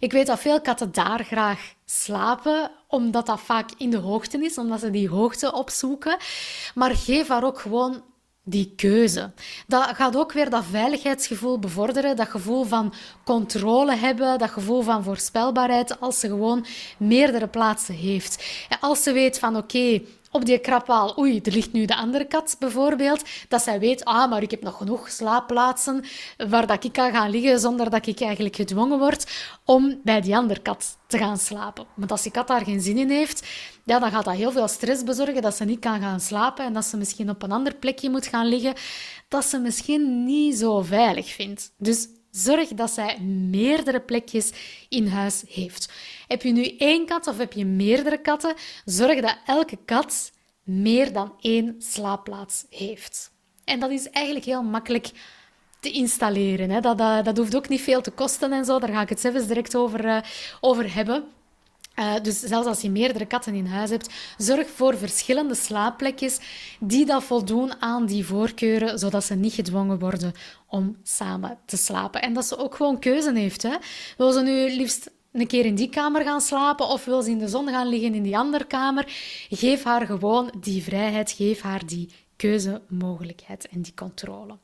Ik 0.00 0.12
weet 0.12 0.26
dat 0.26 0.40
veel 0.40 0.60
katten 0.60 0.92
daar 0.92 1.24
graag 1.24 1.74
slapen, 1.84 2.70
omdat 2.88 3.26
dat 3.26 3.40
vaak 3.40 3.70
in 3.76 3.90
de 3.90 3.96
hoogte 3.96 4.44
is, 4.44 4.58
omdat 4.58 4.80
ze 4.80 4.90
die 4.90 5.08
hoogte 5.08 5.52
opzoeken. 5.52 6.16
Maar 6.74 6.94
geef 6.96 7.28
haar 7.28 7.44
ook 7.44 7.58
gewoon 7.58 8.02
die 8.44 8.72
keuze. 8.76 9.32
Dat 9.66 9.84
gaat 9.84 10.16
ook 10.16 10.32
weer 10.32 10.50
dat 10.50 10.64
veiligheidsgevoel 10.70 11.58
bevorderen, 11.58 12.16
dat 12.16 12.28
gevoel 12.28 12.64
van 12.64 12.94
controle 13.24 13.94
hebben, 13.94 14.38
dat 14.38 14.50
gevoel 14.50 14.82
van 14.82 15.02
voorspelbaarheid, 15.02 16.00
als 16.00 16.20
ze 16.20 16.28
gewoon 16.28 16.66
meerdere 16.98 17.48
plaatsen 17.48 17.94
heeft. 17.94 18.64
En 18.68 18.78
als 18.80 19.02
ze 19.02 19.12
weet 19.12 19.38
van 19.38 19.56
oké, 19.56 20.02
op 20.34 20.44
die 20.44 20.58
krappaal, 20.58 21.18
oei, 21.18 21.40
er 21.42 21.52
ligt 21.52 21.72
nu 21.72 21.84
de 21.84 21.96
andere 21.96 22.24
kat 22.24 22.56
bijvoorbeeld, 22.58 23.22
dat 23.48 23.62
zij 23.62 23.78
weet, 23.78 24.04
ah, 24.04 24.30
maar 24.30 24.42
ik 24.42 24.50
heb 24.50 24.62
nog 24.62 24.76
genoeg 24.76 25.10
slaapplaatsen 25.10 26.04
waar 26.48 26.66
dat 26.66 26.84
ik 26.84 26.92
kan 26.92 27.12
gaan 27.12 27.30
liggen 27.30 27.60
zonder 27.60 27.90
dat 27.90 28.06
ik 28.06 28.20
eigenlijk 28.20 28.56
gedwongen 28.56 28.98
word 28.98 29.32
om 29.64 30.00
bij 30.04 30.20
die 30.20 30.36
andere 30.36 30.60
kat 30.60 30.98
te 31.06 31.18
gaan 31.18 31.38
slapen. 31.38 31.86
Want 31.94 32.10
als 32.10 32.22
die 32.22 32.32
kat 32.32 32.46
daar 32.46 32.64
geen 32.64 32.80
zin 32.80 32.98
in 32.98 33.10
heeft, 33.10 33.46
ja, 33.84 33.98
dan 33.98 34.10
gaat 34.10 34.24
dat 34.24 34.34
heel 34.34 34.52
veel 34.52 34.68
stress 34.68 35.04
bezorgen 35.04 35.42
dat 35.42 35.56
ze 35.56 35.64
niet 35.64 35.80
kan 35.80 36.00
gaan 36.00 36.20
slapen 36.20 36.64
en 36.64 36.72
dat 36.72 36.84
ze 36.84 36.96
misschien 36.96 37.30
op 37.30 37.42
een 37.42 37.52
ander 37.52 37.74
plekje 37.74 38.10
moet 38.10 38.26
gaan 38.26 38.46
liggen 38.46 38.74
dat 39.28 39.44
ze 39.44 39.58
misschien 39.58 40.24
niet 40.24 40.58
zo 40.58 40.82
veilig 40.82 41.32
vindt. 41.34 41.72
Dus 41.76 42.08
Zorg 42.34 42.68
dat 42.68 42.90
zij 42.90 43.20
meerdere 43.50 44.00
plekjes 44.00 44.52
in 44.88 45.06
huis 45.06 45.44
heeft. 45.48 45.92
Heb 46.28 46.42
je 46.42 46.52
nu 46.52 46.76
één 46.76 47.06
kat 47.06 47.26
of 47.26 47.38
heb 47.38 47.52
je 47.52 47.64
meerdere 47.64 48.20
katten? 48.20 48.54
Zorg 48.84 49.20
dat 49.20 49.36
elke 49.46 49.78
kat 49.84 50.32
meer 50.62 51.12
dan 51.12 51.34
één 51.40 51.74
slaapplaats 51.78 52.64
heeft. 52.70 53.30
En 53.64 53.80
dat 53.80 53.90
is 53.90 54.10
eigenlijk 54.10 54.46
heel 54.46 54.62
makkelijk 54.62 55.10
te 55.80 55.90
installeren. 55.90 56.70
Hè. 56.70 56.80
Dat, 56.80 56.98
dat, 56.98 57.36
hoeft 57.36 57.56
ook 57.56 57.68
niet 57.68 57.80
veel 57.80 58.00
te 58.00 58.10
kosten 58.10 58.52
en 58.52 58.64
zo. 58.64 58.78
Daar 58.78 58.92
ga 58.92 59.00
ik 59.00 59.08
het 59.08 59.20
zelfs 59.20 59.46
direct 59.46 59.76
over, 59.76 60.04
uh, 60.04 60.18
over 60.60 60.94
hebben. 60.94 61.24
Uh, 61.98 62.14
dus 62.22 62.40
zelfs 62.40 62.66
als 62.66 62.80
je 62.80 62.90
meerdere 62.90 63.26
katten 63.26 63.54
in 63.54 63.66
huis 63.66 63.90
hebt, 63.90 64.12
zorg 64.36 64.68
voor 64.68 64.96
verschillende 64.96 65.54
slaapplekjes 65.54 66.38
die 66.80 67.06
dat 67.06 67.24
voldoen 67.24 67.80
aan 67.80 68.06
die 68.06 68.26
voorkeuren, 68.26 68.98
zodat 68.98 69.24
ze 69.24 69.34
niet 69.34 69.52
gedwongen 69.52 69.98
worden 69.98 70.32
om 70.66 70.96
samen 71.02 71.58
te 71.66 71.76
slapen. 71.76 72.22
En 72.22 72.32
dat 72.32 72.46
ze 72.46 72.58
ook 72.58 72.74
gewoon 72.74 72.98
keuze 72.98 73.32
heeft. 73.34 73.62
Hè? 73.62 73.76
Wil 74.16 74.32
ze 74.32 74.42
nu 74.42 74.76
liefst 74.76 75.10
een 75.32 75.46
keer 75.46 75.64
in 75.64 75.74
die 75.74 75.88
kamer 75.88 76.22
gaan 76.22 76.40
slapen 76.40 76.88
of 76.88 77.04
wil 77.04 77.22
ze 77.22 77.30
in 77.30 77.38
de 77.38 77.48
zon 77.48 77.68
gaan 77.68 77.88
liggen 77.88 78.14
in 78.14 78.22
die 78.22 78.36
andere 78.38 78.64
kamer? 78.64 79.04
Geef 79.50 79.82
haar 79.82 80.06
gewoon 80.06 80.52
die 80.60 80.82
vrijheid, 80.82 81.30
geef 81.30 81.60
haar 81.60 81.86
die 81.86 82.10
keuzemogelijkheid 82.36 83.68
en 83.68 83.82
die 83.82 83.94
controle. 83.94 84.58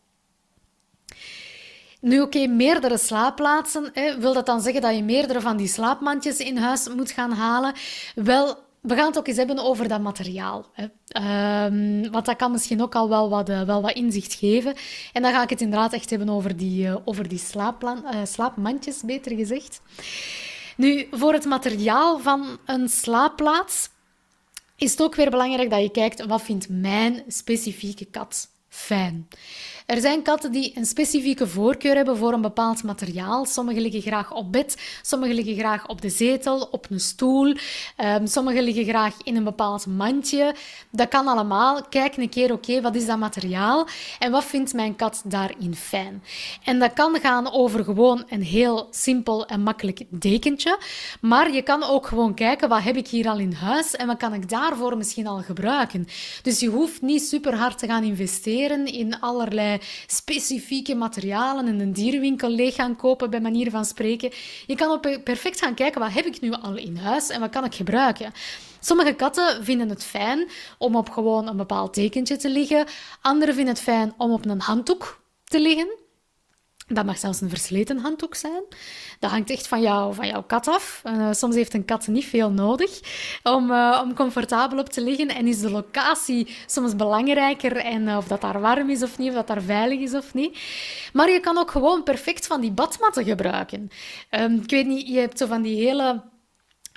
Nu, 2.01 2.21
oké, 2.21 2.47
meerdere 2.47 2.99
slaapplaatsen. 2.99 3.91
Hè, 3.93 4.19
wil 4.19 4.35
dat 4.35 4.47
dan 4.47 4.61
zeggen 4.61 4.83
dat 4.83 4.97
je 4.97 5.03
meerdere 5.03 5.41
van 5.41 5.57
die 5.57 5.69
slaapmandjes 5.69 6.39
in 6.39 6.57
huis 6.57 6.89
moet 6.89 7.11
gaan 7.11 7.33
halen? 7.33 7.75
Wel, 8.15 8.59
we 8.81 8.95
gaan 8.95 9.07
het 9.07 9.19
ook 9.19 9.27
eens 9.27 9.37
hebben 9.37 9.59
over 9.59 9.89
dat 9.89 10.01
materiaal. 10.01 10.67
Hè. 10.73 10.85
Um, 11.65 12.11
want 12.11 12.27
dat 12.27 12.37
kan 12.37 12.51
misschien 12.51 12.83
ook 12.83 12.95
al 12.95 13.09
wel 13.09 13.29
wat, 13.29 13.49
uh, 13.49 13.63
wel 13.63 13.83
wat 13.83 13.93
inzicht 13.93 14.35
geven. 14.35 14.75
En 15.13 15.23
dan 15.23 15.33
ga 15.33 15.43
ik 15.43 15.51
het 15.51 15.61
inderdaad 15.61 15.93
echt 15.93 16.11
hebben 16.11 16.29
over 16.29 16.57
die, 16.57 16.87
uh, 16.87 16.97
over 17.05 17.29
die 17.29 17.43
uh, 17.55 17.99
slaapmandjes, 18.25 19.03
beter 19.03 19.37
gezegd. 19.37 19.81
Nu, 20.77 21.09
voor 21.11 21.33
het 21.33 21.45
materiaal 21.45 22.19
van 22.19 22.59
een 22.67 22.89
slaapplaats 22.89 23.89
is 24.77 24.91
het 24.91 25.03
ook 25.03 25.15
weer 25.15 25.31
belangrijk 25.31 25.71
dat 25.71 25.83
je 25.83 25.91
kijkt 25.91 26.27
wat 26.27 26.43
vindt 26.43 26.69
mijn 26.69 27.23
specifieke 27.29 28.05
kat 28.05 28.50
fijn. 28.71 29.29
Er 29.87 30.01
zijn 30.01 30.23
katten 30.23 30.53
die 30.53 30.73
een 30.75 30.87
specifieke 30.87 31.47
voorkeur 31.47 31.97
hebben 31.97 32.17
voor 32.17 32.33
een 32.33 32.41
bepaald 32.41 32.83
materiaal. 32.83 33.45
Sommige 33.45 33.81
liggen 33.81 34.01
graag 34.01 34.33
op 34.33 34.53
bed, 34.53 34.77
sommige 35.03 35.35
liggen 35.35 35.57
graag 35.57 35.89
op 35.89 36.01
de 36.01 36.09
zetel, 36.09 36.69
op 36.71 36.87
een 36.91 37.01
stoel. 37.01 37.47
Um, 37.47 37.57
ehm, 37.97 38.27
sommige 38.27 38.63
liggen 38.63 38.85
graag 38.85 39.15
in 39.23 39.37
een 39.37 39.45
bepaald 39.45 39.87
mandje. 39.87 40.55
Dat 40.91 41.09
kan 41.09 41.27
allemaal. 41.27 41.83
Kijk 41.89 42.17
een 42.17 42.29
keer, 42.29 42.53
oké, 42.53 42.81
wat 42.81 42.95
is 42.95 43.07
dat 43.07 43.19
materiaal 43.19 43.87
en 44.19 44.31
wat 44.31 44.45
vindt 44.45 44.73
mijn 44.73 44.97
kat 44.97 45.23
daarin 45.25 45.75
fijn? 45.75 46.23
En 46.65 46.79
dat 46.79 46.93
kan 46.93 47.19
gaan 47.21 47.53
over 47.53 47.85
gewoon 47.85 48.25
een 48.29 48.43
heel 48.43 48.89
simpel 48.91 49.47
en 49.47 49.63
makkelijk 49.63 50.03
dekentje, 50.09 50.79
maar 51.21 51.53
je 51.53 51.63
kan 51.63 51.83
ook 51.83 52.07
gewoon 52.07 52.35
kijken, 52.35 52.69
wat 52.69 52.83
heb 52.83 52.97
ik 52.97 53.09
hier 53.09 53.29
al 53.29 53.39
in 53.39 53.53
huis 53.53 53.97
en 53.97 54.07
wat 54.07 54.17
kan 54.17 54.35
ik 54.35 54.49
daarvoor 54.49 54.97
misschien 54.97 55.27
al 55.27 55.43
gebruiken? 55.43 56.07
Dus 56.43 56.61
je 56.61 56.69
hoeft 56.69 57.03
niet 57.03 57.23
super 57.23 57.55
hard 57.55 57.79
te 57.79 57.87
gaan 57.87 58.05
investeren 58.05 58.60
in 58.69 59.21
allerlei 59.21 59.79
specifieke 60.07 60.95
materialen 60.95 61.67
en 61.67 61.81
een 61.81 61.93
dierenwinkel 61.93 62.49
leeg 62.49 62.75
gaan 62.75 62.97
kopen, 62.97 63.31
bij 63.31 63.41
manier 63.41 63.71
van 63.71 63.85
spreken. 63.85 64.33
Je 64.67 64.75
kan 64.75 64.91
op 64.91 65.21
perfect 65.25 65.61
gaan 65.61 65.75
kijken, 65.75 66.01
wat 66.01 66.13
heb 66.13 66.25
ik 66.25 66.41
nu 66.41 66.53
al 66.53 66.77
in 66.77 66.97
huis 66.97 67.29
en 67.29 67.41
wat 67.41 67.51
kan 67.51 67.65
ik 67.65 67.75
gebruiken? 67.75 68.33
Sommige 68.81 69.13
katten 69.13 69.65
vinden 69.65 69.89
het 69.89 70.05
fijn 70.05 70.49
om 70.79 70.97
op 70.97 71.11
gewoon 71.11 71.49
een 71.49 71.57
bepaald 71.57 71.95
tekentje 71.95 72.37
te 72.37 72.49
liggen. 72.49 72.87
Anderen 73.21 73.55
vinden 73.55 73.75
het 73.75 73.83
fijn 73.83 74.15
om 74.17 74.33
op 74.33 74.45
een 74.45 74.61
handdoek 74.61 75.21
te 75.45 75.61
liggen. 75.61 76.00
Dat 76.93 77.05
mag 77.05 77.19
zelfs 77.19 77.41
een 77.41 77.49
versleten 77.49 77.99
handdoek 77.99 78.35
zijn. 78.35 78.63
Dat 79.19 79.31
hangt 79.31 79.51
echt 79.51 79.69
van, 79.69 79.81
jou, 79.81 80.15
van 80.15 80.27
jouw 80.27 80.43
kat 80.43 80.69
af. 80.69 81.03
Uh, 81.07 81.33
soms 81.33 81.55
heeft 81.55 81.75
een 81.75 81.85
kat 81.85 82.07
niet 82.07 82.25
veel 82.25 82.51
nodig 82.51 83.01
om, 83.43 83.71
uh, 83.71 84.01
om 84.05 84.15
comfortabel 84.15 84.79
op 84.79 84.89
te 84.89 85.03
liggen. 85.03 85.29
En 85.29 85.47
is 85.47 85.61
de 85.61 85.71
locatie 85.71 86.57
soms 86.67 86.97
belangrijker. 86.97 87.77
En 87.77 88.03
uh, 88.03 88.17
of 88.17 88.27
dat 88.27 88.41
daar 88.41 88.61
warm 88.61 88.91
is 88.91 89.03
of 89.03 89.19
niet, 89.19 89.29
of 89.29 89.35
dat 89.35 89.47
daar 89.47 89.63
veilig 89.63 90.01
is 90.01 90.15
of 90.15 90.35
niet. 90.35 90.59
Maar 91.13 91.31
je 91.31 91.41
kan 91.41 91.59
ook 91.59 91.71
gewoon 91.71 92.03
perfect 92.03 92.47
van 92.47 92.61
die 92.61 92.73
badmatten 92.73 93.25
gebruiken. 93.25 93.91
Um, 94.31 94.61
ik 94.63 94.71
weet 94.71 94.87
niet, 94.87 95.09
je 95.09 95.19
hebt 95.19 95.39
zo 95.39 95.47
van 95.47 95.63
die 95.63 95.87
hele 95.87 96.23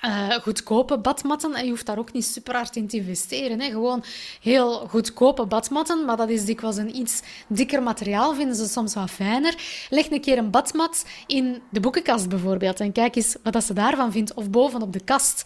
uh, 0.04 0.30
goedkope 0.30 0.98
badmatten. 0.98 1.54
En 1.54 1.64
je 1.64 1.70
hoeft 1.70 1.86
daar 1.86 1.98
ook 1.98 2.12
niet 2.12 2.24
super 2.24 2.54
hard 2.54 2.76
in 2.76 2.86
te 2.86 2.96
investeren. 2.96 3.60
Hè. 3.60 3.70
Gewoon 3.70 4.04
heel 4.40 4.72
goedkope 4.88 5.46
badmatten, 5.46 6.04
maar 6.04 6.16
dat 6.16 6.28
is 6.28 6.44
dikwijls 6.44 6.76
een 6.76 6.96
iets 6.96 7.22
dikker 7.48 7.82
materiaal, 7.82 8.34
vinden 8.34 8.56
ze 8.56 8.68
soms 8.68 8.94
wat 8.94 9.10
fijner. 9.10 9.54
Leg 9.90 10.10
een 10.10 10.20
keer 10.20 10.38
een 10.38 10.50
badmat 10.50 11.04
in 11.26 11.62
de 11.70 11.80
boekenkast 11.80 12.28
bijvoorbeeld 12.28 12.80
en 12.80 12.92
kijk 12.92 13.16
eens 13.16 13.36
wat 13.42 13.64
ze 13.64 13.72
daarvan 13.72 14.12
vindt. 14.12 14.34
Of 14.34 14.50
bovenop 14.50 14.92
de 14.92 15.04
kast. 15.04 15.44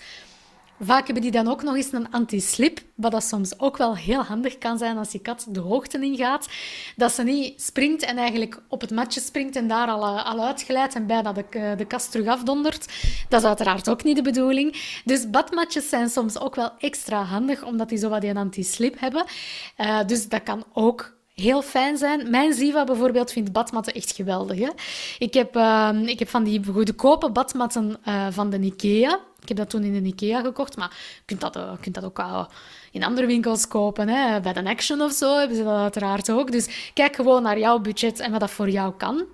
Vaak 0.80 1.04
hebben 1.04 1.22
die 1.22 1.32
dan 1.32 1.48
ook 1.48 1.62
nog 1.62 1.76
eens 1.76 1.92
een 1.92 2.10
anti-slip, 2.10 2.80
wat 2.94 3.12
dat 3.12 3.24
soms 3.24 3.60
ook 3.60 3.76
wel 3.76 3.96
heel 3.96 4.22
handig 4.22 4.58
kan 4.58 4.78
zijn 4.78 4.96
als 4.96 5.12
je 5.12 5.18
kat 5.18 5.46
de 5.48 5.60
hoogte 5.60 6.00
ingaat. 6.00 6.48
Dat 6.96 7.12
ze 7.12 7.22
niet 7.22 7.62
springt 7.62 8.02
en 8.02 8.16
eigenlijk 8.16 8.62
op 8.68 8.80
het 8.80 8.90
matje 8.90 9.20
springt 9.20 9.56
en 9.56 9.68
daar 9.68 9.88
al, 9.88 10.02
eh, 10.02 10.26
al 10.26 10.46
uitglijdt 10.46 10.94
en 10.94 11.06
bijna 11.06 11.32
de, 11.32 11.44
eh, 11.50 11.76
de 11.76 11.84
kast 11.84 12.10
terug 12.10 12.26
afdondert. 12.26 12.86
Dat 13.28 13.40
is 13.40 13.46
uiteraard 13.46 13.88
ook 13.88 14.04
niet 14.04 14.16
de 14.16 14.22
bedoeling. 14.22 15.00
Dus 15.04 15.30
badmatjes 15.30 15.88
zijn 15.88 16.08
soms 16.08 16.38
ook 16.38 16.54
wel 16.54 16.70
extra 16.78 17.22
handig, 17.22 17.64
omdat 17.64 17.88
die 17.88 17.98
zo 17.98 18.08
wat 18.08 18.24
een 18.24 18.36
anti-slip 18.36 19.00
hebben. 19.00 19.24
Uh, 19.78 19.98
dus 20.06 20.28
dat 20.28 20.42
kan 20.42 20.64
ook 20.72 21.16
heel 21.34 21.62
fijn 21.62 21.96
zijn. 21.96 22.30
Mijn 22.30 22.52
Ziva 22.52 22.84
bijvoorbeeld 22.84 23.32
vindt 23.32 23.52
badmatten 23.52 23.94
echt 23.94 24.12
geweldig. 24.14 24.58
Hè? 24.58 24.68
Ik, 25.18 25.34
heb, 25.34 25.56
uh, 25.56 25.90
ik 26.04 26.18
heb 26.18 26.28
van 26.28 26.44
die 26.44 26.64
goedkope 26.72 27.30
badmatten 27.30 27.96
uh, 28.08 28.26
van 28.30 28.50
de 28.50 28.60
Ikea. 28.60 29.20
Ik 29.48 29.56
heb 29.56 29.70
dat 29.70 29.80
toen 29.80 29.94
in 29.94 30.02
de 30.02 30.08
Ikea 30.08 30.40
gekocht, 30.40 30.76
maar 30.76 30.90
je 30.90 31.22
kunt 31.24 31.40
dat, 31.40 31.56
uh, 31.56 31.72
kunt 31.80 31.94
dat 31.94 32.04
ook 32.04 32.22
in 32.92 33.04
andere 33.04 33.26
winkels 33.26 33.68
kopen. 33.68 34.08
Hè? 34.08 34.40
Bij 34.40 34.52
de 34.52 34.64
Action 34.64 35.00
of 35.00 35.12
zo 35.12 35.38
hebben 35.38 35.56
ze 35.56 35.64
dat 35.64 35.76
uiteraard 35.76 36.30
ook. 36.30 36.52
Dus 36.52 36.90
kijk 36.94 37.16
gewoon 37.16 37.42
naar 37.42 37.58
jouw 37.58 37.78
budget 37.78 38.20
en 38.20 38.30
wat 38.30 38.40
dat 38.40 38.50
voor 38.50 38.70
jou 38.70 38.94
kan. 38.96 39.24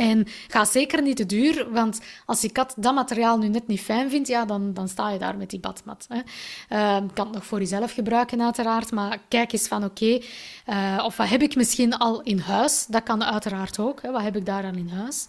En 0.00 0.26
ga 0.48 0.64
zeker 0.64 1.02
niet 1.02 1.16
te 1.16 1.26
duur, 1.26 1.66
want 1.70 2.00
als 2.26 2.40
je 2.40 2.52
kat 2.52 2.74
dat 2.76 2.94
materiaal 2.94 3.38
nu 3.38 3.48
net 3.48 3.66
niet 3.66 3.80
fijn 3.80 4.10
vindt, 4.10 4.28
ja, 4.28 4.44
dan, 4.44 4.74
dan 4.74 4.88
sta 4.88 5.10
je 5.10 5.18
daar 5.18 5.36
met 5.36 5.50
die 5.50 5.60
badmat. 5.60 6.06
Hè. 6.08 6.16
Uh, 6.16 7.06
kan 7.14 7.26
het 7.26 7.34
nog 7.34 7.46
voor 7.46 7.58
jezelf 7.58 7.92
gebruiken, 7.92 8.42
uiteraard, 8.42 8.90
maar 8.90 9.18
kijk 9.28 9.52
eens 9.52 9.68
van 9.68 9.84
oké, 9.84 10.20
uh, 10.68 11.02
of 11.04 11.16
wat 11.16 11.28
heb 11.28 11.42
ik 11.42 11.56
misschien 11.56 11.96
al 11.96 12.22
in 12.22 12.38
huis? 12.38 12.86
Dat 12.86 13.02
kan 13.02 13.24
uiteraard 13.24 13.78
ook. 13.78 14.02
Hè. 14.02 14.10
Wat 14.10 14.22
heb 14.22 14.36
ik 14.36 14.46
daar 14.46 14.62
dan 14.62 14.74
in 14.74 14.88
huis? 14.88 15.26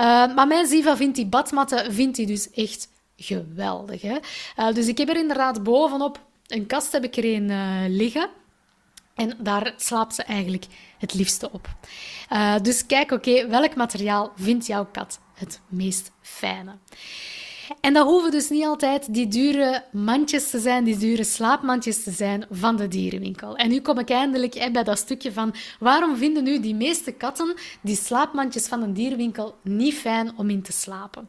Uh, 0.00 0.34
maar 0.34 0.46
mijn 0.46 0.66
Ziva 0.66 0.96
vindt 0.96 1.16
die 1.16 1.26
badmatten 1.26 1.92
vindt 1.92 2.16
die 2.16 2.26
dus 2.26 2.50
echt 2.50 2.88
geweldig. 3.16 4.02
Hè. 4.02 4.18
dus 4.72 4.86
ik 4.86 4.98
heb 4.98 5.08
er 5.08 5.16
inderdaad 5.16 5.62
bovenop 5.62 6.24
een 6.46 6.66
kast 6.66 6.92
heb 6.92 7.04
ik 7.04 7.16
er 7.16 7.24
een 7.24 7.96
liggen. 7.96 8.28
En 9.14 9.36
daar 9.38 9.74
slaapt 9.76 10.14
ze 10.14 10.22
eigenlijk 10.22 10.64
het 10.98 11.14
liefste 11.14 11.52
op. 11.52 11.68
Uh, 12.32 12.54
dus 12.62 12.86
kijk, 12.86 13.10
oké, 13.10 13.48
welk 13.48 13.74
materiaal 13.74 14.32
vindt 14.36 14.66
jouw 14.66 14.86
kat 14.92 15.20
het 15.34 15.60
meest 15.68 16.12
fijne? 16.20 16.76
En 17.80 17.92
dat 17.92 18.06
hoeven 18.06 18.30
dus 18.30 18.48
niet 18.48 18.64
altijd 18.64 19.14
die 19.14 19.28
dure 19.28 19.84
mandjes 19.92 20.50
te 20.50 20.58
zijn, 20.58 20.84
die 20.84 20.96
dure 20.96 21.24
slaapmandjes 21.24 22.02
te 22.02 22.10
zijn 22.10 22.46
van 22.50 22.76
de 22.76 22.88
dierenwinkel. 22.88 23.56
En 23.56 23.68
nu 23.68 23.80
kom 23.80 23.98
ik 23.98 24.10
eindelijk 24.10 24.68
bij 24.72 24.82
dat 24.82 24.98
stukje 24.98 25.32
van 25.32 25.54
waarom 25.78 26.16
vinden 26.16 26.44
nu 26.44 26.60
die 26.60 26.74
meeste 26.74 27.12
katten 27.12 27.54
die 27.80 27.96
slaapmandjes 27.96 28.66
van 28.66 28.82
een 28.82 28.92
dierenwinkel 28.92 29.54
niet 29.62 29.94
fijn 29.94 30.32
om 30.36 30.50
in 30.50 30.62
te 30.62 30.72
slapen? 30.72 31.28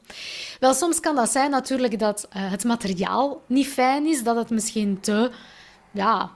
Wel, 0.59 0.73
soms 0.73 0.99
kan 0.99 1.15
dat 1.15 1.29
zijn 1.29 1.51
natuurlijk 1.51 1.99
dat 1.99 2.27
uh, 2.27 2.51
het 2.51 2.63
materiaal 2.63 3.41
niet 3.47 3.67
fijn 3.67 4.05
is, 4.05 4.23
dat 4.23 4.35
het 4.35 4.49
misschien 4.49 4.99
te 4.99 5.31
ja, 5.91 6.31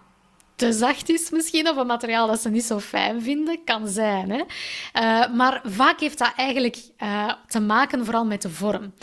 te 0.55 0.73
zacht 0.73 1.09
is 1.09 1.29
misschien, 1.29 1.69
of 1.69 1.77
een 1.77 1.87
materiaal 1.87 2.27
dat 2.27 2.41
ze 2.41 2.49
niet 2.49 2.63
zo 2.63 2.79
fijn 2.79 3.21
vinden, 3.21 3.63
kan 3.63 3.87
zijn. 3.87 4.31
Hè? 4.31 4.43
Uh, 5.01 5.33
maar 5.35 5.61
vaak 5.65 5.99
heeft 5.99 6.17
dat 6.17 6.33
eigenlijk 6.35 6.77
uh, 7.03 7.33
te 7.47 7.59
maken 7.59 8.05
vooral 8.05 8.25
met 8.25 8.41
de 8.41 8.49
vorm. 8.49 8.93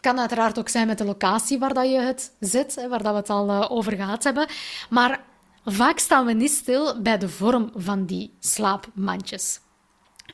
Het 0.00 0.08
kan 0.08 0.20
uiteraard 0.20 0.58
ook 0.58 0.68
zijn 0.68 0.86
met 0.86 0.98
de 0.98 1.04
locatie 1.04 1.58
waar 1.58 1.74
dat 1.74 1.90
je 1.90 2.00
het 2.00 2.32
zet, 2.38 2.86
waar 2.88 3.02
dat 3.02 3.12
we 3.12 3.18
het 3.18 3.30
al 3.30 3.48
uh, 3.48 3.70
over 3.70 3.92
gehad 3.92 4.24
hebben. 4.24 4.48
Maar 4.90 5.20
vaak 5.64 5.98
staan 5.98 6.26
we 6.26 6.32
niet 6.32 6.50
stil 6.50 7.02
bij 7.02 7.18
de 7.18 7.28
vorm 7.28 7.70
van 7.74 8.06
die 8.06 8.36
slaapmandjes. 8.38 9.60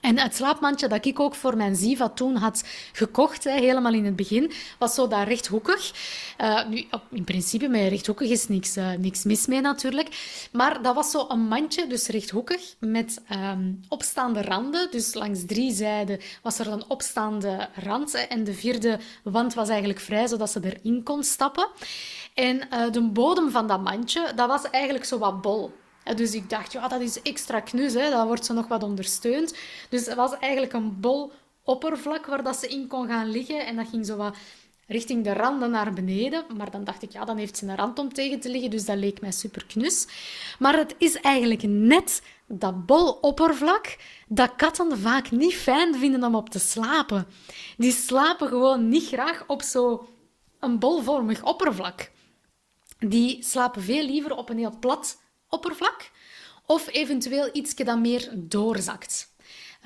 En 0.00 0.18
het 0.18 0.34
slaapmandje 0.34 0.88
dat 0.88 1.04
ik 1.04 1.20
ook 1.20 1.34
voor 1.34 1.56
mijn 1.56 1.76
Ziva 1.76 2.08
toen 2.08 2.36
had 2.36 2.64
gekocht, 2.92 3.44
hè, 3.44 3.50
helemaal 3.50 3.92
in 3.92 4.04
het 4.04 4.16
begin, 4.16 4.52
was 4.78 4.94
zo 4.94 5.08
daar 5.08 5.28
rechthoekig. 5.28 5.92
Uh, 6.40 6.66
nu, 6.68 6.86
in 7.10 7.24
principe 7.24 7.68
met 7.68 7.88
rechthoekig 7.88 8.30
is 8.30 8.48
niks, 8.48 8.76
uh, 8.76 8.90
niks 8.92 9.24
mis 9.24 9.46
mee 9.46 9.60
natuurlijk. 9.60 10.48
Maar 10.52 10.82
dat 10.82 10.94
was 10.94 11.10
zo 11.10 11.24
een 11.28 11.48
mandje, 11.48 11.86
dus 11.86 12.06
rechthoekig, 12.06 12.74
met 12.78 13.22
um, 13.32 13.80
opstaande 13.88 14.42
randen. 14.42 14.90
Dus 14.90 15.14
langs 15.14 15.44
drie 15.46 15.72
zijden 15.72 16.20
was 16.42 16.58
er 16.58 16.68
een 16.68 16.84
opstaande 16.88 17.68
rand. 17.74 18.26
En 18.28 18.44
de 18.44 18.54
vierde 18.54 18.98
wand 19.22 19.54
was 19.54 19.68
eigenlijk 19.68 20.00
vrij, 20.00 20.26
zodat 20.26 20.50
ze 20.50 20.60
erin 20.62 21.02
kon 21.02 21.24
stappen. 21.24 21.68
En 22.34 22.56
uh, 22.56 22.90
de 22.92 23.02
bodem 23.02 23.50
van 23.50 23.66
dat 23.66 23.82
mandje, 23.82 24.32
dat 24.34 24.48
was 24.48 24.70
eigenlijk 24.70 25.04
zo 25.04 25.18
wat 25.18 25.40
bol. 25.40 25.72
Dus 26.14 26.34
ik 26.34 26.50
dacht, 26.50 26.72
ja, 26.72 26.88
dat 26.88 27.00
is 27.00 27.22
extra 27.22 27.60
knus, 27.60 27.94
hè. 27.94 28.10
dat 28.10 28.26
wordt 28.26 28.44
ze 28.44 28.52
nog 28.52 28.68
wat 28.68 28.82
ondersteund. 28.82 29.54
Dus 29.88 30.06
het 30.06 30.14
was 30.14 30.38
eigenlijk 30.38 30.72
een 30.72 31.00
bol 31.00 31.32
oppervlak 31.62 32.26
waar 32.26 32.42
dat 32.42 32.56
ze 32.56 32.68
in 32.68 32.86
kon 32.86 33.06
gaan 33.06 33.30
liggen. 33.30 33.66
En 33.66 33.76
dat 33.76 33.88
ging 33.88 34.06
zo 34.06 34.16
wat 34.16 34.36
richting 34.86 35.24
de 35.24 35.32
randen 35.32 35.70
naar 35.70 35.92
beneden. 35.92 36.44
Maar 36.56 36.70
dan 36.70 36.84
dacht 36.84 37.02
ik, 37.02 37.12
ja, 37.12 37.24
dan 37.24 37.36
heeft 37.36 37.56
ze 37.56 37.66
een 37.66 37.76
rand 37.76 37.98
om 37.98 38.12
tegen 38.12 38.40
te 38.40 38.48
liggen. 38.50 38.70
Dus 38.70 38.84
dat 38.84 38.96
leek 38.96 39.20
mij 39.20 39.32
super 39.32 39.66
knus. 39.66 40.06
Maar 40.58 40.76
het 40.76 40.94
is 40.98 41.20
eigenlijk 41.20 41.62
net 41.62 42.22
dat 42.46 42.86
bol 42.86 43.10
oppervlak 43.10 43.96
dat 44.28 44.56
katten 44.56 44.98
vaak 44.98 45.30
niet 45.30 45.54
fijn 45.54 45.94
vinden 45.94 46.24
om 46.24 46.34
op 46.34 46.50
te 46.50 46.58
slapen. 46.58 47.26
Die 47.76 47.92
slapen 47.92 48.48
gewoon 48.48 48.88
niet 48.88 49.06
graag 49.06 49.44
op 49.46 49.62
zo'n 49.62 49.98
bolvormig 50.78 51.42
oppervlak. 51.44 52.10
Die 52.98 53.42
slapen 53.42 53.82
veel 53.82 54.04
liever 54.04 54.36
op 54.36 54.48
een 54.48 54.58
heel 54.58 54.76
plat 54.80 55.18
oppervlak. 55.48 56.10
Of 56.66 56.88
eventueel 56.88 57.50
iets 57.52 57.74
dat 57.74 57.98
meer 57.98 58.30
doorzakt. 58.34 59.34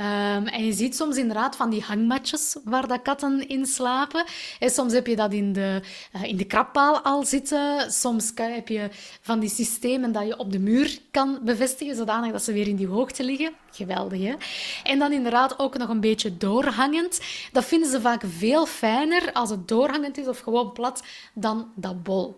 Um, 0.01 0.47
en 0.47 0.65
je 0.67 0.73
ziet 0.73 0.97
soms 0.97 1.17
inderdaad 1.17 1.57
van 1.57 1.71
die 1.71 1.83
hangmatjes 1.83 2.57
waar 2.65 2.89
dat 2.89 3.03
katten 3.03 3.49
in 3.49 3.67
slapen. 3.67 4.25
En 4.59 4.71
soms 4.71 4.93
heb 4.93 5.07
je 5.07 5.17
dat 5.17 5.33
in 5.33 5.53
de, 5.53 5.83
uh, 6.17 6.23
in 6.23 6.37
de 6.37 6.45
krabpaal 6.45 7.01
al 7.01 7.25
zitten. 7.25 7.91
Soms 7.93 8.33
heb 8.35 8.69
je 8.69 8.89
van 9.21 9.41
die 9.41 9.49
systemen 9.49 10.13
dat 10.13 10.27
je 10.27 10.39
op 10.39 10.53
de 10.53 10.59
muur 10.59 10.99
kan 11.11 11.39
bevestigen, 11.43 11.97
zodanig 11.97 12.33
dat 12.33 12.43
ze 12.43 12.53
weer 12.53 12.69
in 12.69 12.77
die 12.77 12.87
hoogte 12.87 13.25
liggen. 13.25 13.53
Geweldig, 13.73 14.23
hè? 14.23 14.35
En 14.83 14.99
dan 14.99 15.13
inderdaad 15.13 15.59
ook 15.59 15.79
nog 15.79 15.89
een 15.89 16.01
beetje 16.01 16.37
doorhangend. 16.37 17.21
Dat 17.53 17.65
vinden 17.65 17.91
ze 17.91 18.01
vaak 18.01 18.23
veel 18.39 18.67
fijner 18.67 19.33
als 19.33 19.51
het 19.51 19.69
doorhangend 19.69 20.19
is 20.19 20.27
of 20.27 20.39
gewoon 20.39 20.73
plat 20.73 21.03
dan 21.35 21.73
dat 21.75 22.03
bol. 22.03 22.37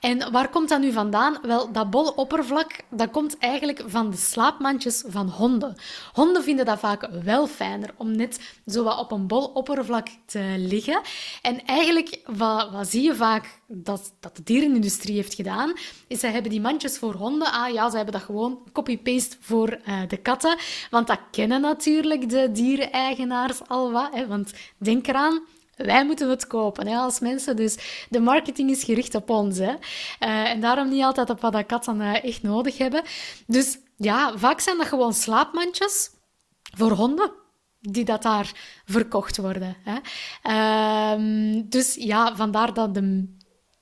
En 0.00 0.32
waar 0.32 0.48
komt 0.48 0.68
dat 0.68 0.80
nu 0.80 0.92
vandaan? 0.92 1.38
Wel, 1.42 1.72
dat 1.72 1.90
boloppervlak, 1.90 2.76
dat 2.90 3.10
komt 3.10 3.38
eigenlijk 3.38 3.82
van 3.86 4.10
de 4.10 4.16
slaapmandjes 4.16 5.04
van 5.06 5.28
honden. 5.28 5.76
Honden 6.12 6.42
vinden 6.42 6.64
dat 6.64 6.78
vaak 6.78 7.03
wel 7.22 7.46
fijner 7.46 7.94
om 7.96 8.16
net 8.16 8.40
zo 8.66 8.84
wat 8.84 8.98
op 8.98 9.12
een 9.12 9.26
boloppervlak 9.26 10.08
te 10.26 10.54
liggen. 10.58 11.00
En 11.42 11.64
eigenlijk, 11.64 12.20
wat, 12.26 12.70
wat 12.70 12.88
zie 12.88 13.02
je 13.02 13.14
vaak 13.14 13.60
dat, 13.66 14.14
dat 14.20 14.36
de 14.36 14.42
dierenindustrie 14.42 15.16
heeft 15.16 15.34
gedaan, 15.34 15.72
is 16.06 16.20
ze 16.20 16.26
hebben 16.26 16.50
die 16.50 16.60
mandjes 16.60 16.98
voor 16.98 17.14
honden. 17.14 17.52
Ah 17.52 17.72
ja, 17.72 17.90
ze 17.90 17.96
hebben 17.96 18.14
dat 18.14 18.22
gewoon 18.22 18.58
copy-paste 18.72 19.36
voor 19.40 19.78
uh, 19.88 20.00
de 20.08 20.16
katten. 20.16 20.58
Want 20.90 21.06
dat 21.06 21.20
kennen 21.30 21.60
natuurlijk 21.60 22.28
de 22.28 22.52
diereneigenaars 22.52 23.68
al 23.68 23.92
wat. 23.92 24.08
Hè? 24.12 24.26
Want 24.26 24.52
denk 24.78 25.06
eraan, 25.06 25.42
wij 25.76 26.04
moeten 26.04 26.30
het 26.30 26.46
kopen 26.46 26.86
hè, 26.86 26.96
als 26.96 27.20
mensen. 27.20 27.56
Dus 27.56 28.06
de 28.10 28.20
marketing 28.20 28.70
is 28.70 28.84
gericht 28.84 29.14
op 29.14 29.30
ons. 29.30 29.58
Hè. 29.58 29.72
Uh, 29.72 30.50
en 30.50 30.60
daarom 30.60 30.88
niet 30.88 31.02
altijd 31.02 31.30
op 31.30 31.40
wat 31.40 31.52
dat 31.52 31.66
katten 31.66 32.00
uh, 32.00 32.24
echt 32.24 32.42
nodig 32.42 32.78
hebben. 32.78 33.02
Dus 33.46 33.78
ja, 33.96 34.38
vaak 34.38 34.60
zijn 34.60 34.76
dat 34.76 34.86
gewoon 34.86 35.14
slaapmandjes 35.14 36.10
voor 36.76 36.90
honden 36.90 37.32
die 37.80 38.04
dat 38.04 38.22
daar 38.22 38.52
verkocht 38.84 39.36
worden. 39.36 39.76
Hè. 39.84 39.98
Uh, 40.44 41.62
dus 41.64 41.94
ja, 41.94 42.36
vandaar 42.36 42.74
dat 42.74 42.94
de 42.94 43.32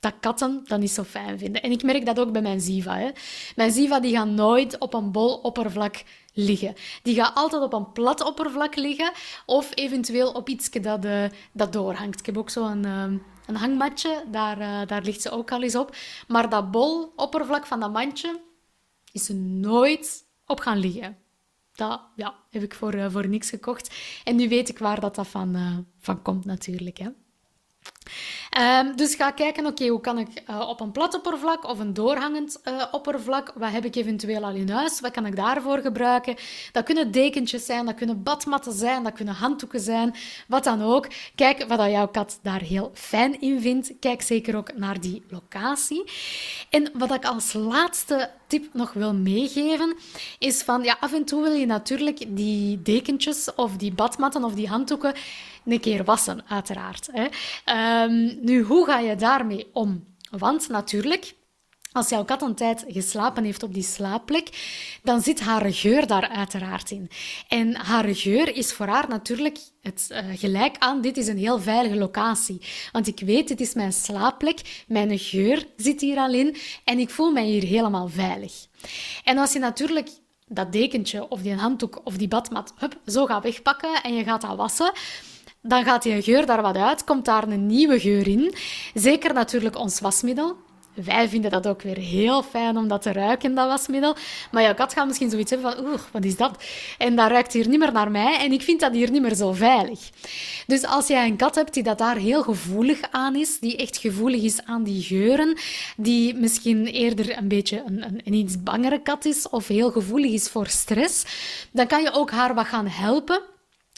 dat 0.02 0.14
katten 0.20 0.61
dat 0.64 0.81
niet 0.81 0.90
zo 0.90 1.02
fijn 1.02 1.38
vinden. 1.38 1.62
En 1.62 1.70
ik 1.70 1.83
merk 1.83 2.07
dat 2.07 2.20
ook 2.20 2.33
bij 2.33 2.42
mijn 2.42 2.61
Ziva. 2.61 2.96
Hè. 2.96 3.11
Mijn 3.57 3.72
Ziva 3.72 4.00
die 4.00 4.16
gaat 4.16 4.28
nooit 4.28 4.78
op 4.78 4.94
een 4.94 5.12
bol 5.12 5.35
oppervlak 5.35 6.02
liggen. 6.33 6.74
Die 7.02 7.14
gaat 7.14 7.35
altijd 7.35 7.62
op 7.62 7.72
een 7.72 7.92
plat 7.92 8.24
oppervlak 8.24 8.76
liggen 8.76 9.12
of 9.46 9.70
eventueel 9.74 10.31
op 10.31 10.48
iets 10.48 10.70
dat, 10.70 11.05
uh, 11.05 11.24
dat 11.52 11.72
doorhangt. 11.72 12.18
Ik 12.18 12.26
heb 12.26 12.38
ook 12.38 12.50
zo'n 12.50 12.87
uh, 12.87 13.02
een 13.46 13.57
hangmatje, 13.57 14.24
daar, 14.31 14.61
uh, 14.61 14.87
daar 14.87 15.02
ligt 15.02 15.22
ze 15.22 15.31
ook 15.31 15.52
al 15.52 15.62
eens 15.62 15.76
op. 15.76 15.96
Maar 16.28 16.48
dat 16.48 16.70
bol 16.70 17.12
oppervlak 17.16 17.66
van 17.66 17.81
dat 17.81 17.92
mandje 17.92 18.40
is 19.12 19.24
ze 19.24 19.35
nooit 19.35 20.24
op 20.46 20.61
gaan 20.61 20.78
liggen. 20.78 21.21
Dat 21.74 22.00
ja, 22.16 22.35
heb 22.50 22.62
ik 22.62 22.74
voor, 22.74 23.11
voor 23.11 23.28
niks 23.28 23.48
gekocht. 23.50 23.94
En 24.24 24.37
nu 24.37 24.48
weet 24.48 24.68
ik 24.68 24.78
waar 24.78 25.00
dat, 25.00 25.14
dat 25.14 25.28
van, 25.28 25.87
van 25.98 26.22
komt 26.22 26.44
natuurlijk. 26.44 26.98
Hè. 26.98 27.08
Um, 28.61 28.97
dus 28.97 29.14
ga 29.14 29.31
kijken, 29.31 29.66
oké, 29.66 29.87
hoe 29.87 30.01
kan 30.01 30.18
ik 30.18 30.29
uh, 30.51 30.68
op 30.68 30.81
een 30.81 30.92
plat 30.92 31.14
oppervlak 31.14 31.68
of 31.68 31.79
een 31.79 31.95
doorhangend 31.95 32.61
uh, 32.64 32.85
oppervlak, 32.90 33.53
wat 33.55 33.71
heb 33.71 33.85
ik 33.85 33.95
eventueel 33.95 34.45
al 34.45 34.55
in 34.55 34.71
huis, 34.71 35.01
wat 35.01 35.11
kan 35.11 35.27
ik 35.27 35.37
daarvoor 35.37 35.79
gebruiken? 35.79 36.37
Dat 36.73 36.85
kunnen 36.85 37.11
dekentjes 37.11 37.64
zijn, 37.64 37.87
dat 37.87 37.95
kunnen 37.95 38.23
badmatten 38.23 38.73
zijn, 38.73 39.03
dat 39.03 39.12
kunnen 39.12 39.35
handdoeken 39.35 39.81
zijn, 39.81 40.14
wat 40.49 40.64
dan 40.64 40.83
ook. 40.83 41.09
Kijk 41.35 41.64
wat 41.68 41.90
jouw 41.90 42.09
kat 42.09 42.38
daar 42.42 42.61
heel 42.61 42.90
fijn 42.95 43.40
in 43.40 43.61
vindt. 43.61 43.92
Kijk 44.01 44.23
zeker 44.23 44.57
ook 44.57 44.77
naar 44.77 45.01
die 45.01 45.23
locatie. 45.29 46.05
En 46.71 46.90
wat 46.95 47.14
ik 47.14 47.25
als 47.25 47.53
laatste 47.53 48.31
tip 48.47 48.68
nog 48.73 48.92
wil 48.92 49.14
meegeven, 49.14 49.97
is 50.38 50.62
van, 50.62 50.83
ja, 50.83 50.97
af 51.01 51.12
en 51.12 51.25
toe 51.25 51.42
wil 51.42 51.53
je 51.53 51.66
natuurlijk 51.66 52.37
die 52.37 52.83
dekentjes 52.83 53.55
of 53.55 53.77
die 53.77 53.92
badmatten 53.92 54.45
of 54.45 54.55
die 54.55 54.68
handdoeken 54.68 55.14
een 55.64 55.81
keer 55.81 56.05
wassen, 56.05 56.44
uiteraard. 56.48 57.09
Hè. 57.12 57.27
Um, 58.05 58.38
nu, 58.40 58.62
hoe 58.62 58.87
ga 58.87 58.98
je 58.98 59.16
daarmee 59.16 59.66
om? 59.72 60.05
Want 60.31 60.68
natuurlijk, 60.68 61.35
als 61.92 62.09
jouw 62.09 62.25
kat 62.25 62.42
een 62.42 62.55
tijd 62.55 62.85
geslapen 62.88 63.44
heeft 63.44 63.62
op 63.62 63.75
die 63.75 63.83
slaapplek, 63.83 64.48
dan 65.03 65.20
zit 65.20 65.40
haar 65.40 65.72
geur 65.72 66.07
daar 66.07 66.29
uiteraard 66.29 66.90
in. 66.90 67.11
En 67.48 67.75
haar 67.75 68.14
geur 68.14 68.57
is 68.57 68.72
voor 68.72 68.87
haar 68.87 69.09
natuurlijk 69.09 69.59
het 69.81 70.09
uh, 70.12 70.18
gelijk 70.35 70.77
aan, 70.79 71.01
dit 71.01 71.16
is 71.16 71.27
een 71.27 71.38
heel 71.38 71.61
veilige 71.61 71.96
locatie. 71.96 72.61
Want 72.92 73.07
ik 73.07 73.20
weet, 73.20 73.48
dit 73.48 73.61
is 73.61 73.75
mijn 73.75 73.92
slaapplek, 73.92 74.85
mijn 74.87 75.18
geur 75.18 75.66
zit 75.77 76.01
hier 76.01 76.16
al 76.16 76.33
in 76.33 76.57
en 76.85 76.98
ik 76.98 77.11
voel 77.11 77.31
mij 77.31 77.44
hier 77.44 77.64
helemaal 77.64 78.09
veilig. 78.09 78.53
En 79.25 79.38
als 79.38 79.53
je 79.53 79.59
natuurlijk 79.59 80.09
dat 80.46 80.72
dekentje 80.72 81.29
of 81.29 81.40
die 81.40 81.55
handdoek 81.55 82.01
of 82.05 82.16
die 82.16 82.29
badmat 82.29 82.72
hup, 82.77 82.96
zo 83.07 83.27
gaat 83.27 83.42
wegpakken 83.42 84.03
en 84.03 84.14
je 84.14 84.25
gaat 84.25 84.40
dat 84.40 84.57
wassen, 84.57 84.92
dan 85.62 85.85
gaat 85.85 86.03
die 86.03 86.22
geur 86.22 86.46
daar 86.46 86.62
wat 86.62 86.77
uit, 86.77 87.05
komt 87.05 87.25
daar 87.25 87.48
een 87.48 87.66
nieuwe 87.66 88.01
geur 88.01 88.29
in. 88.29 88.55
Zeker 88.94 89.35
natuurlijk 89.35 89.79
ons 89.79 90.01
wasmiddel. 90.01 90.57
Wij 90.94 91.29
vinden 91.29 91.51
dat 91.51 91.66
ook 91.66 91.83
weer 91.83 91.96
heel 91.96 92.42
fijn 92.42 92.77
om 92.77 92.88
dat 92.88 93.03
te 93.03 93.12
ruiken, 93.12 93.55
dat 93.55 93.68
wasmiddel. 93.68 94.16
Maar 94.51 94.62
jouw 94.62 94.75
kat 94.75 94.92
gaat 94.92 95.07
misschien 95.07 95.31
zoiets 95.31 95.51
hebben 95.51 95.72
van, 95.72 95.87
oeh, 95.87 96.01
wat 96.11 96.25
is 96.25 96.37
dat? 96.37 96.64
En 96.98 97.16
dat 97.16 97.31
ruikt 97.31 97.53
hier 97.53 97.68
niet 97.68 97.79
meer 97.79 97.92
naar 97.92 98.11
mij 98.11 98.38
en 98.38 98.53
ik 98.53 98.62
vind 98.62 98.81
dat 98.81 98.92
hier 98.92 99.11
niet 99.11 99.22
meer 99.22 99.35
zo 99.35 99.53
veilig. 99.53 100.11
Dus 100.66 100.85
als 100.85 101.07
jij 101.07 101.27
een 101.27 101.37
kat 101.37 101.55
hebt 101.55 101.75
die 101.75 101.83
dat 101.83 101.98
daar 101.98 102.16
heel 102.16 102.42
gevoelig 102.42 103.01
aan 103.11 103.37
is, 103.37 103.59
die 103.59 103.77
echt 103.77 103.96
gevoelig 103.96 104.42
is 104.42 104.64
aan 104.64 104.83
die 104.83 105.03
geuren, 105.03 105.59
die 105.96 106.35
misschien 106.35 106.87
eerder 106.87 107.38
een 107.38 107.48
beetje 107.48 107.83
een, 107.87 108.05
een, 108.05 108.20
een 108.25 108.35
iets 108.35 108.62
bangere 108.62 109.03
kat 109.03 109.25
is 109.25 109.48
of 109.48 109.68
heel 109.68 109.90
gevoelig 109.90 110.33
is 110.33 110.48
voor 110.48 110.66
stress, 110.66 111.25
dan 111.70 111.87
kan 111.87 112.03
je 112.03 112.12
ook 112.12 112.31
haar 112.31 112.55
wat 112.55 112.66
gaan 112.66 112.87
helpen 112.87 113.51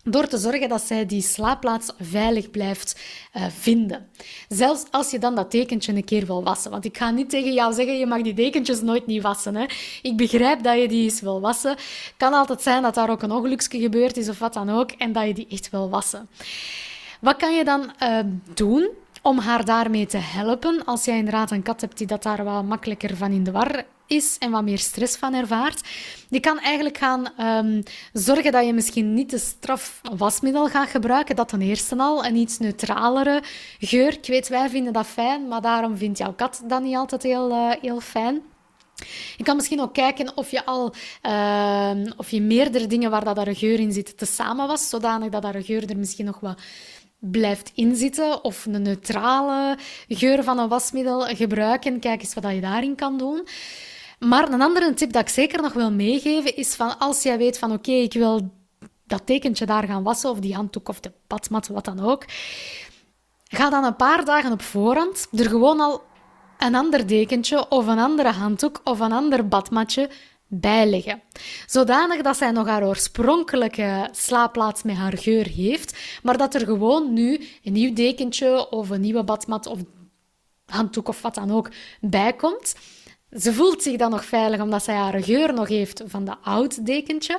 door 0.04 0.26
te 0.26 0.38
zorgen 0.38 0.68
dat 0.68 0.82
zij 0.82 1.06
die 1.06 1.22
slaapplaats 1.22 1.90
veilig 2.00 2.50
blijft 2.50 3.00
uh, 3.36 3.44
vinden. 3.58 4.08
Zelfs 4.48 4.84
als 4.90 5.10
je 5.10 5.18
dan 5.18 5.34
dat 5.34 5.50
dekentje 5.50 5.92
een 5.92 6.04
keer 6.04 6.26
wil 6.26 6.42
wassen. 6.42 6.70
Want 6.70 6.84
ik 6.84 6.96
ga 6.96 7.10
niet 7.10 7.30
tegen 7.30 7.52
jou 7.52 7.72
zeggen, 7.72 7.98
je 7.98 8.06
mag 8.06 8.22
die 8.22 8.34
dekentjes 8.34 8.80
nooit 8.80 9.06
niet 9.06 9.22
wassen. 9.22 9.56
Hè. 9.56 9.64
Ik 10.02 10.16
begrijp 10.16 10.62
dat 10.62 10.80
je 10.80 10.88
die 10.88 11.04
eens 11.04 11.20
wil 11.20 11.40
wassen. 11.40 11.76
kan 12.16 12.32
altijd 12.32 12.62
zijn 12.62 12.82
dat 12.82 12.94
daar 12.94 13.10
ook 13.10 13.22
een 13.22 13.32
ongeluksje 13.32 13.78
gebeurd 13.78 14.16
is 14.16 14.28
of 14.28 14.38
wat 14.38 14.52
dan 14.52 14.70
ook. 14.70 14.90
En 14.90 15.12
dat 15.12 15.26
je 15.26 15.34
die 15.34 15.46
echt 15.50 15.70
wil 15.70 15.90
wassen. 15.90 16.28
Wat 17.20 17.36
kan 17.36 17.54
je 17.54 17.64
dan 17.64 17.92
uh, 18.02 18.18
doen 18.54 18.90
om 19.24 19.38
haar 19.38 19.64
daarmee 19.64 20.06
te 20.06 20.16
helpen? 20.16 20.84
Als 20.84 21.04
jij 21.04 21.16
inderdaad 21.16 21.50
een 21.50 21.62
kat 21.62 21.80
hebt 21.80 21.98
die 21.98 22.06
dat 22.06 22.22
daar 22.22 22.44
wat 22.44 22.64
makkelijker 22.64 23.16
van 23.16 23.32
in 23.32 23.44
de 23.44 23.50
war 23.50 23.84
is 24.06 24.36
en 24.38 24.50
wat 24.50 24.62
meer 24.62 24.78
stress 24.78 25.16
van 25.16 25.34
ervaart. 25.34 25.88
Die 26.28 26.40
kan 26.40 26.58
eigenlijk 26.58 26.98
gaan 26.98 27.28
um, 27.40 27.82
zorgen 28.12 28.52
dat 28.52 28.66
je 28.66 28.72
misschien 28.72 29.14
niet 29.14 29.28
te 29.28 29.38
straf 29.38 30.00
wasmiddel 30.16 30.68
gaat 30.68 30.88
gebruiken. 30.88 31.36
Dat 31.36 31.48
ten 31.48 31.62
eerste 31.62 31.96
al. 31.96 32.24
Een 32.24 32.36
iets 32.36 32.58
neutralere 32.58 33.42
geur. 33.78 34.12
Ik 34.12 34.26
weet, 34.26 34.48
wij 34.48 34.68
vinden 34.68 34.92
dat 34.92 35.06
fijn, 35.06 35.48
maar 35.48 35.60
daarom 35.60 35.96
vindt 35.96 36.18
jouw 36.18 36.32
kat 36.32 36.62
dat 36.66 36.82
niet 36.82 36.96
altijd 36.96 37.22
heel, 37.22 37.50
uh, 37.50 37.70
heel 37.80 38.00
fijn. 38.00 38.42
Je 39.36 39.44
kan 39.44 39.56
misschien 39.56 39.80
ook 39.80 39.94
kijken 39.94 40.36
of 40.36 40.50
je 40.50 40.64
al 40.64 40.94
uh, 41.22 41.90
of 42.16 42.30
je 42.30 42.40
meerdere 42.40 42.86
dingen 42.86 43.10
waar 43.10 43.24
dat 43.24 43.36
daar 43.36 43.56
geur 43.56 43.80
in 43.80 43.92
zit 43.92 44.18
te 44.18 44.26
samen 44.26 44.66
was, 44.66 44.88
zodanig 44.88 45.30
dat 45.30 45.42
daar 45.42 45.62
geur 45.62 45.90
er 45.90 45.96
misschien 45.96 46.24
nog 46.24 46.40
wat 46.40 46.60
blijft 47.30 47.72
inzitten 47.74 48.44
of 48.44 48.66
een 48.66 48.82
neutrale 48.82 49.78
geur 50.08 50.44
van 50.44 50.58
een 50.58 50.68
wasmiddel 50.68 51.20
gebruiken. 51.20 52.00
Kijk 52.00 52.20
eens 52.20 52.34
wat 52.34 52.52
je 52.52 52.60
daarin 52.60 52.94
kan 52.94 53.18
doen. 53.18 53.46
Maar 54.18 54.52
een 54.52 54.62
andere 54.62 54.94
tip 54.94 55.12
dat 55.12 55.22
ik 55.22 55.28
zeker 55.28 55.62
nog 55.62 55.72
wil 55.72 55.90
meegeven 55.90 56.56
is 56.56 56.74
van 56.74 56.98
als 56.98 57.22
jij 57.22 57.38
weet 57.38 57.58
van 57.58 57.72
oké, 57.72 57.92
ik 57.92 58.12
wil 58.12 58.50
dat 59.06 59.26
tekentje 59.26 59.66
daar 59.66 59.84
gaan 59.84 60.02
wassen 60.02 60.30
of 60.30 60.38
die 60.38 60.54
handdoek 60.54 60.88
of 60.88 61.00
de 61.00 61.12
badmat, 61.26 61.68
wat 61.68 61.84
dan 61.84 62.00
ook. 62.00 62.24
Ga 63.44 63.70
dan 63.70 63.84
een 63.84 63.96
paar 63.96 64.24
dagen 64.24 64.52
op 64.52 64.62
voorhand 64.62 65.26
er 65.32 65.48
gewoon 65.48 65.80
al 65.80 66.02
een 66.58 66.74
ander 66.74 67.06
dekentje 67.06 67.68
of 67.68 67.86
een 67.86 67.98
andere 67.98 68.30
handdoek 68.30 68.80
of 68.84 69.00
een 69.00 69.12
ander 69.12 69.48
badmatje 69.48 70.10
bij 70.60 70.86
leggen. 70.86 71.22
Zodanig 71.66 72.22
dat 72.22 72.36
zij 72.36 72.50
nog 72.50 72.66
haar 72.66 72.86
oorspronkelijke 72.86 74.08
slaapplaats 74.12 74.82
met 74.82 74.96
haar 74.96 75.18
geur 75.18 75.46
heeft, 75.46 75.98
maar 76.22 76.36
dat 76.36 76.54
er 76.54 76.64
gewoon 76.64 77.12
nu 77.12 77.40
een 77.62 77.72
nieuw 77.72 77.92
dekentje 77.92 78.70
of 78.70 78.90
een 78.90 79.00
nieuwe 79.00 79.24
badmat 79.24 79.66
of 79.66 79.78
handdoek 80.66 81.08
of 81.08 81.22
wat 81.22 81.34
dan 81.34 81.50
ook 81.50 81.70
bij 82.00 82.32
komt. 82.32 82.74
Ze 83.38 83.52
voelt 83.52 83.82
zich 83.82 83.96
dan 83.96 84.10
nog 84.10 84.24
veilig 84.24 84.60
omdat 84.60 84.84
zij 84.84 84.94
haar 84.94 85.22
geur 85.22 85.54
nog 85.54 85.68
heeft 85.68 86.02
van 86.06 86.24
dat 86.24 86.38
oud 86.42 86.86
dekentje. 86.86 87.38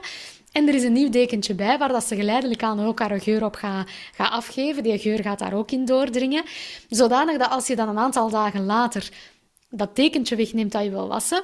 En 0.51 0.67
er 0.67 0.73
is 0.73 0.83
een 0.83 0.93
nieuw 0.93 1.09
dekentje 1.09 1.53
bij 1.53 1.77
waar 1.77 1.89
dat 1.89 2.03
ze 2.03 2.15
geleidelijk 2.15 2.63
aan 2.63 2.85
ook 2.85 2.99
haar 2.99 3.21
geur 3.21 3.45
op 3.45 3.55
gaat, 3.55 3.89
gaat 4.13 4.31
afgeven. 4.31 4.83
Die 4.83 4.99
geur 4.99 5.21
gaat 5.21 5.39
daar 5.39 5.53
ook 5.53 5.71
in 5.71 5.85
doordringen. 5.85 6.43
Zodanig 6.89 7.37
dat 7.37 7.49
als 7.49 7.67
je 7.67 7.75
dan 7.75 7.89
een 7.89 7.97
aantal 7.97 8.29
dagen 8.29 8.65
later 8.65 9.09
dat 9.69 9.95
dekentje 9.95 10.35
wegneemt 10.35 10.71
dat 10.71 10.83
je 10.83 10.89
wil 10.89 11.07
wassen, 11.07 11.43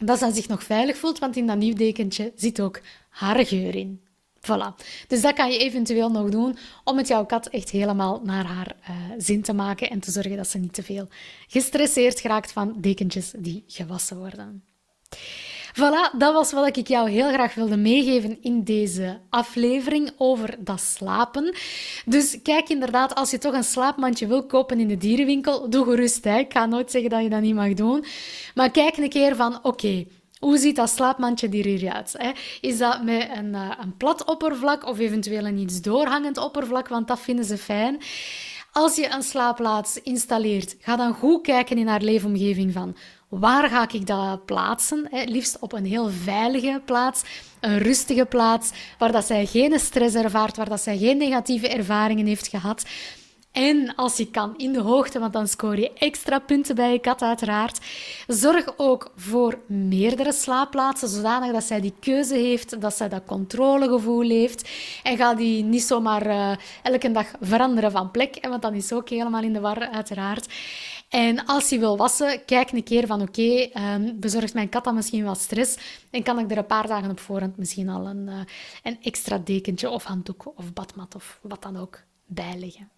dat 0.00 0.18
zij 0.18 0.30
zich 0.30 0.48
nog 0.48 0.62
veilig 0.64 0.96
voelt, 0.96 1.18
want 1.18 1.36
in 1.36 1.46
dat 1.46 1.56
nieuw 1.56 1.74
dekentje 1.74 2.32
zit 2.36 2.60
ook 2.60 2.80
haar 3.08 3.46
geur 3.46 3.74
in. 3.74 4.04
Voilà. 4.40 4.74
Dus 5.08 5.20
dat 5.20 5.34
kan 5.34 5.50
je 5.50 5.58
eventueel 5.58 6.10
nog 6.10 6.28
doen 6.28 6.56
om 6.84 6.96
het 6.96 7.08
jouw 7.08 7.26
kat 7.26 7.46
echt 7.46 7.70
helemaal 7.70 8.20
naar 8.24 8.44
haar 8.44 8.76
uh, 8.80 8.96
zin 9.18 9.42
te 9.42 9.52
maken 9.52 9.90
en 9.90 10.00
te 10.00 10.10
zorgen 10.10 10.36
dat 10.36 10.48
ze 10.48 10.58
niet 10.58 10.72
te 10.72 10.82
veel 10.82 11.08
gestresseerd 11.48 12.20
geraakt 12.20 12.52
van 12.52 12.74
dekentjes 12.76 13.32
die 13.36 13.64
gewassen 13.66 14.18
worden. 14.18 14.64
Voilà, 15.72 16.16
dat 16.18 16.32
was 16.32 16.52
wat 16.52 16.76
ik 16.76 16.88
jou 16.88 17.10
heel 17.10 17.28
graag 17.28 17.54
wilde 17.54 17.76
meegeven 17.76 18.38
in 18.40 18.64
deze 18.64 19.20
aflevering 19.30 20.10
over 20.16 20.56
dat 20.58 20.80
slapen. 20.80 21.54
Dus 22.06 22.38
kijk 22.42 22.68
inderdaad, 22.68 23.14
als 23.14 23.30
je 23.30 23.38
toch 23.38 23.54
een 23.54 23.64
slaapmandje 23.64 24.26
wil 24.26 24.46
kopen 24.46 24.80
in 24.80 24.88
de 24.88 24.96
dierenwinkel, 24.96 25.70
doe 25.70 25.84
gerust. 25.84 26.24
Hè. 26.24 26.38
Ik 26.38 26.52
ga 26.52 26.66
nooit 26.66 26.90
zeggen 26.90 27.10
dat 27.10 27.22
je 27.22 27.28
dat 27.28 27.40
niet 27.40 27.54
mag 27.54 27.74
doen. 27.74 28.04
Maar 28.54 28.70
kijk 28.70 28.96
een 28.96 29.08
keer 29.08 29.36
van, 29.36 29.58
oké, 29.62 30.04
hoe 30.38 30.58
ziet 30.58 30.76
dat 30.76 30.90
slaapmandje 30.90 31.48
er 31.48 31.64
hieruit? 31.64 32.14
Hè? 32.18 32.30
Is 32.60 32.78
dat 32.78 33.02
met 33.02 33.28
een, 33.34 33.52
uh, 33.52 33.70
een 33.80 33.96
plat 33.96 34.24
oppervlak 34.24 34.86
of 34.86 34.98
eventueel 34.98 35.46
een 35.46 35.58
iets 35.58 35.80
doorhangend 35.80 36.36
oppervlak, 36.38 36.88
want 36.88 37.08
dat 37.08 37.20
vinden 37.20 37.44
ze 37.44 37.58
fijn. 37.58 38.00
Als 38.72 38.96
je 38.96 39.12
een 39.12 39.22
slaapplaats 39.22 40.02
installeert, 40.02 40.76
ga 40.80 40.96
dan 40.96 41.14
goed 41.14 41.42
kijken 41.42 41.78
in 41.78 41.88
haar 41.88 42.02
leefomgeving 42.02 42.72
van 42.72 42.96
waar 43.30 43.68
ga 43.68 43.88
ik 43.92 44.06
dat 44.06 44.44
plaatsen? 44.44 45.08
Liefst 45.24 45.58
op 45.60 45.72
een 45.72 45.84
heel 45.84 46.08
veilige 46.08 46.82
plaats, 46.84 47.22
een 47.60 47.78
rustige 47.78 48.24
plaats, 48.24 48.70
waar 48.98 49.12
dat 49.12 49.26
zij 49.26 49.46
geen 49.46 49.78
stress 49.78 50.14
ervaart, 50.14 50.56
waar 50.56 50.68
dat 50.68 50.80
zij 50.80 50.98
geen 50.98 51.18
negatieve 51.18 51.68
ervaringen 51.68 52.26
heeft 52.26 52.48
gehad. 52.48 52.84
En 53.52 53.94
als 53.94 54.16
je 54.16 54.30
kan, 54.30 54.54
in 54.56 54.72
de 54.72 54.80
hoogte, 54.80 55.18
want 55.18 55.32
dan 55.32 55.48
scoor 55.48 55.78
je 55.78 55.92
extra 55.92 56.38
punten 56.38 56.74
bij 56.74 56.92
je 56.92 56.98
kat 56.98 57.22
uiteraard. 57.22 57.78
Zorg 58.26 58.72
ook 58.76 59.12
voor 59.16 59.58
meerdere 59.66 60.32
slaapplaatsen, 60.32 61.08
zodanig 61.08 61.52
dat 61.52 61.64
zij 61.64 61.80
die 61.80 61.94
keuze 62.00 62.34
heeft, 62.34 62.80
dat 62.80 62.96
zij 62.96 63.08
dat 63.08 63.24
controlegevoel 63.26 64.28
heeft. 64.28 64.68
En 65.02 65.16
ga 65.16 65.34
die 65.34 65.64
niet 65.64 65.82
zomaar 65.82 66.26
uh, 66.26 66.52
elke 66.82 67.10
dag 67.10 67.26
veranderen 67.40 67.90
van 67.90 68.10
plek, 68.10 68.46
want 68.48 68.62
dan 68.62 68.74
is 68.74 68.86
ze 68.86 68.94
ook 68.94 69.08
helemaal 69.08 69.42
in 69.42 69.52
de 69.52 69.60
war 69.60 69.88
uiteraard. 69.88 70.46
En 71.10 71.46
als 71.46 71.68
je 71.68 71.78
wil 71.78 71.96
wassen, 71.96 72.44
kijk 72.44 72.72
een 72.72 72.82
keer 72.82 73.06
van 73.06 73.22
oké, 73.22 73.70
um, 73.74 74.20
bezorgt 74.20 74.54
mijn 74.54 74.68
kat 74.68 74.84
dan 74.84 74.94
misschien 74.94 75.24
wat 75.24 75.40
stress 75.40 75.78
en 76.10 76.22
kan 76.22 76.38
ik 76.38 76.50
er 76.50 76.58
een 76.58 76.66
paar 76.66 76.86
dagen 76.86 77.10
op 77.10 77.20
voorhand 77.20 77.56
misschien 77.56 77.88
al 77.88 78.06
een, 78.06 78.26
uh, 78.26 78.40
een 78.82 78.98
extra 79.02 79.38
dekentje 79.38 79.90
of 79.90 80.04
handdoek 80.04 80.52
of 80.56 80.72
badmat 80.72 81.14
of 81.14 81.38
wat 81.42 81.62
dan 81.62 81.76
ook 81.76 82.02
bij 82.26 82.58
leggen. 82.58 82.88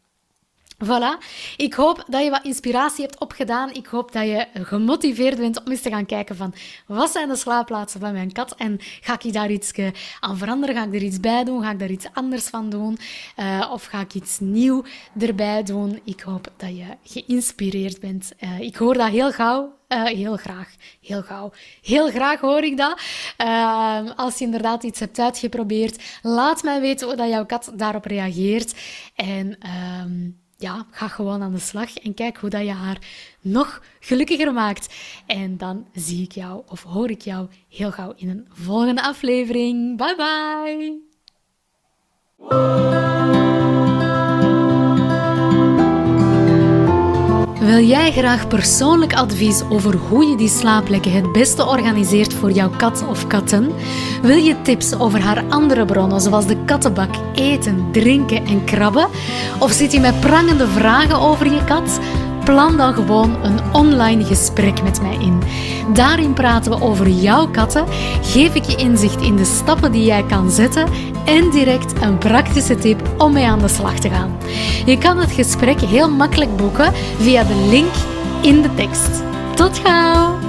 Voilà. 0.85 1.18
Ik 1.57 1.75
hoop 1.75 2.05
dat 2.09 2.23
je 2.23 2.31
wat 2.31 2.45
inspiratie 2.45 3.05
hebt 3.05 3.18
opgedaan. 3.21 3.71
Ik 3.73 3.87
hoop 3.87 4.12
dat 4.12 4.23
je 4.23 4.47
gemotiveerd 4.53 5.38
bent 5.38 5.64
om 5.64 5.71
eens 5.71 5.81
te 5.81 5.90
gaan 5.90 6.07
kijken 6.07 6.37
van 6.37 6.55
wat 6.87 7.11
zijn 7.11 7.29
de 7.29 7.37
slaapplaatsen 7.37 8.01
van 8.01 8.12
mijn 8.12 8.33
kat 8.33 8.55
en 8.55 8.79
ga 9.01 9.18
ik 9.23 9.33
daar 9.33 9.51
iets 9.51 9.73
aan 10.21 10.38
veranderen? 10.38 10.75
Ga 10.75 10.85
ik 10.85 10.95
er 10.95 11.03
iets 11.03 11.21
bij 11.21 11.45
doen? 11.45 11.62
Ga 11.62 11.71
ik 11.71 11.79
daar 11.79 11.90
iets 11.90 12.07
anders 12.12 12.49
van 12.49 12.71
doen? 12.71 12.99
Uh, 13.37 13.71
of 13.73 13.85
ga 13.85 14.01
ik 14.01 14.14
iets 14.14 14.38
nieuw 14.40 14.85
erbij 15.18 15.62
doen? 15.62 16.01
Ik 16.05 16.21
hoop 16.21 16.49
dat 16.57 16.77
je 16.77 16.87
geïnspireerd 17.03 18.01
bent. 18.01 18.33
Uh, 18.40 18.61
ik 18.61 18.77
hoor 18.77 18.95
dat 18.95 19.09
heel 19.09 19.33
gauw. 19.33 19.81
Heel 19.92 20.37
graag, 20.37 20.75
heel 21.01 21.23
gauw. 21.23 21.53
Heel 21.83 22.11
graag 22.11 22.40
hoor 22.40 22.62
ik 22.62 22.77
dat. 22.77 23.01
als 24.16 24.38
je 24.38 24.45
inderdaad 24.45 24.83
iets 24.83 25.01
hebt 25.01 25.18
uitgeprobeerd, 25.18 26.03
laat 26.23 26.62
mij 26.62 26.81
weten 26.81 27.07
hoe 27.07 27.16
dat 27.16 27.29
jouw 27.29 27.47
kat 27.47 27.73
daarop 27.75 28.05
reageert. 28.05 28.75
En 29.14 29.57
ehm, 29.59 30.31
ja, 30.62 30.87
ga 30.90 31.09
gewoon 31.09 31.42
aan 31.42 31.53
de 31.53 31.59
slag 31.59 31.96
en 31.96 32.14
kijk 32.14 32.37
hoe 32.37 32.51
dat 32.51 32.62
je 32.62 32.72
haar 32.72 32.98
nog 33.40 33.83
gelukkiger 34.01 34.53
maakt. 34.53 34.94
En 35.27 35.57
dan 35.57 35.87
zie 35.92 36.22
ik 36.22 36.33
jou 36.33 36.62
of 36.68 36.83
hoor 36.83 37.11
ik 37.11 37.20
jou 37.20 37.48
heel 37.68 37.92
gauw 37.92 38.12
in 38.16 38.29
een 38.29 38.48
volgende 38.51 39.03
aflevering. 39.03 39.96
Bye 39.96 40.16
bye! 40.16 41.01
Wil 47.83 47.90
jij 47.90 48.12
graag 48.12 48.49
persoonlijk 48.49 49.14
advies 49.14 49.62
over 49.68 49.95
hoe 49.97 50.25
je 50.25 50.37
die 50.37 50.49
slaapplekken 50.49 51.12
het 51.12 51.33
beste 51.33 51.66
organiseert 51.66 52.35
voor 52.35 52.51
jouw 52.51 52.71
kat 52.71 53.05
of 53.09 53.27
katten? 53.27 53.73
Wil 54.23 54.37
je 54.37 54.62
tips 54.62 54.99
over 54.99 55.21
haar 55.21 55.45
andere 55.49 55.85
bronnen, 55.85 56.21
zoals 56.21 56.47
de 56.47 56.64
kattenbak, 56.64 57.14
eten, 57.35 57.88
drinken 57.92 58.47
en 58.47 58.64
krabben? 58.64 59.09
Of 59.59 59.73
zit 59.73 59.92
je 59.92 60.01
met 60.01 60.21
prangende 60.21 60.66
vragen 60.66 61.18
over 61.18 61.53
je 61.53 61.64
kat? 61.64 62.01
Plan 62.45 62.77
dan 62.77 62.95
gewoon 62.95 63.37
een 63.43 63.59
online 63.73 64.25
gesprek 64.25 64.83
met 64.83 65.03
mij 65.03 65.17
in. 65.21 65.43
Daarin 65.93 66.33
praten 66.33 66.73
we 66.73 66.85
over 66.85 67.09
jouw 67.09 67.49
katten, 67.49 67.85
geef 68.23 68.55
ik 68.55 68.65
je 68.65 68.77
inzicht 68.77 69.23
in 69.23 69.37
de 69.37 69.45
stappen 69.45 69.93
die 69.93 70.05
jij 70.05 70.25
kan 70.25 70.51
zetten 70.51 70.87
en 71.25 71.51
direct 71.51 72.03
een 72.03 72.19
praktische 72.19 72.77
tip 72.77 73.03
om 73.19 73.33
mee 73.33 73.47
aan 73.47 73.59
de 73.59 73.69
slag 73.69 73.99
te 73.99 74.11
gaan. 74.11 74.37
Je 74.87 74.99
kan 74.99 75.19
het 75.19 75.33
gesprek 75.33 75.81
heel 75.81 76.11
makkelijk 76.11 76.57
boeken 76.57 76.93
via 77.19 77.45
de 77.45 77.67
link 77.71 77.93
in 78.41 78.63
de 78.63 78.75
tekst. 78.75 79.23
Tot 79.55 79.79
gauw! 79.79 80.42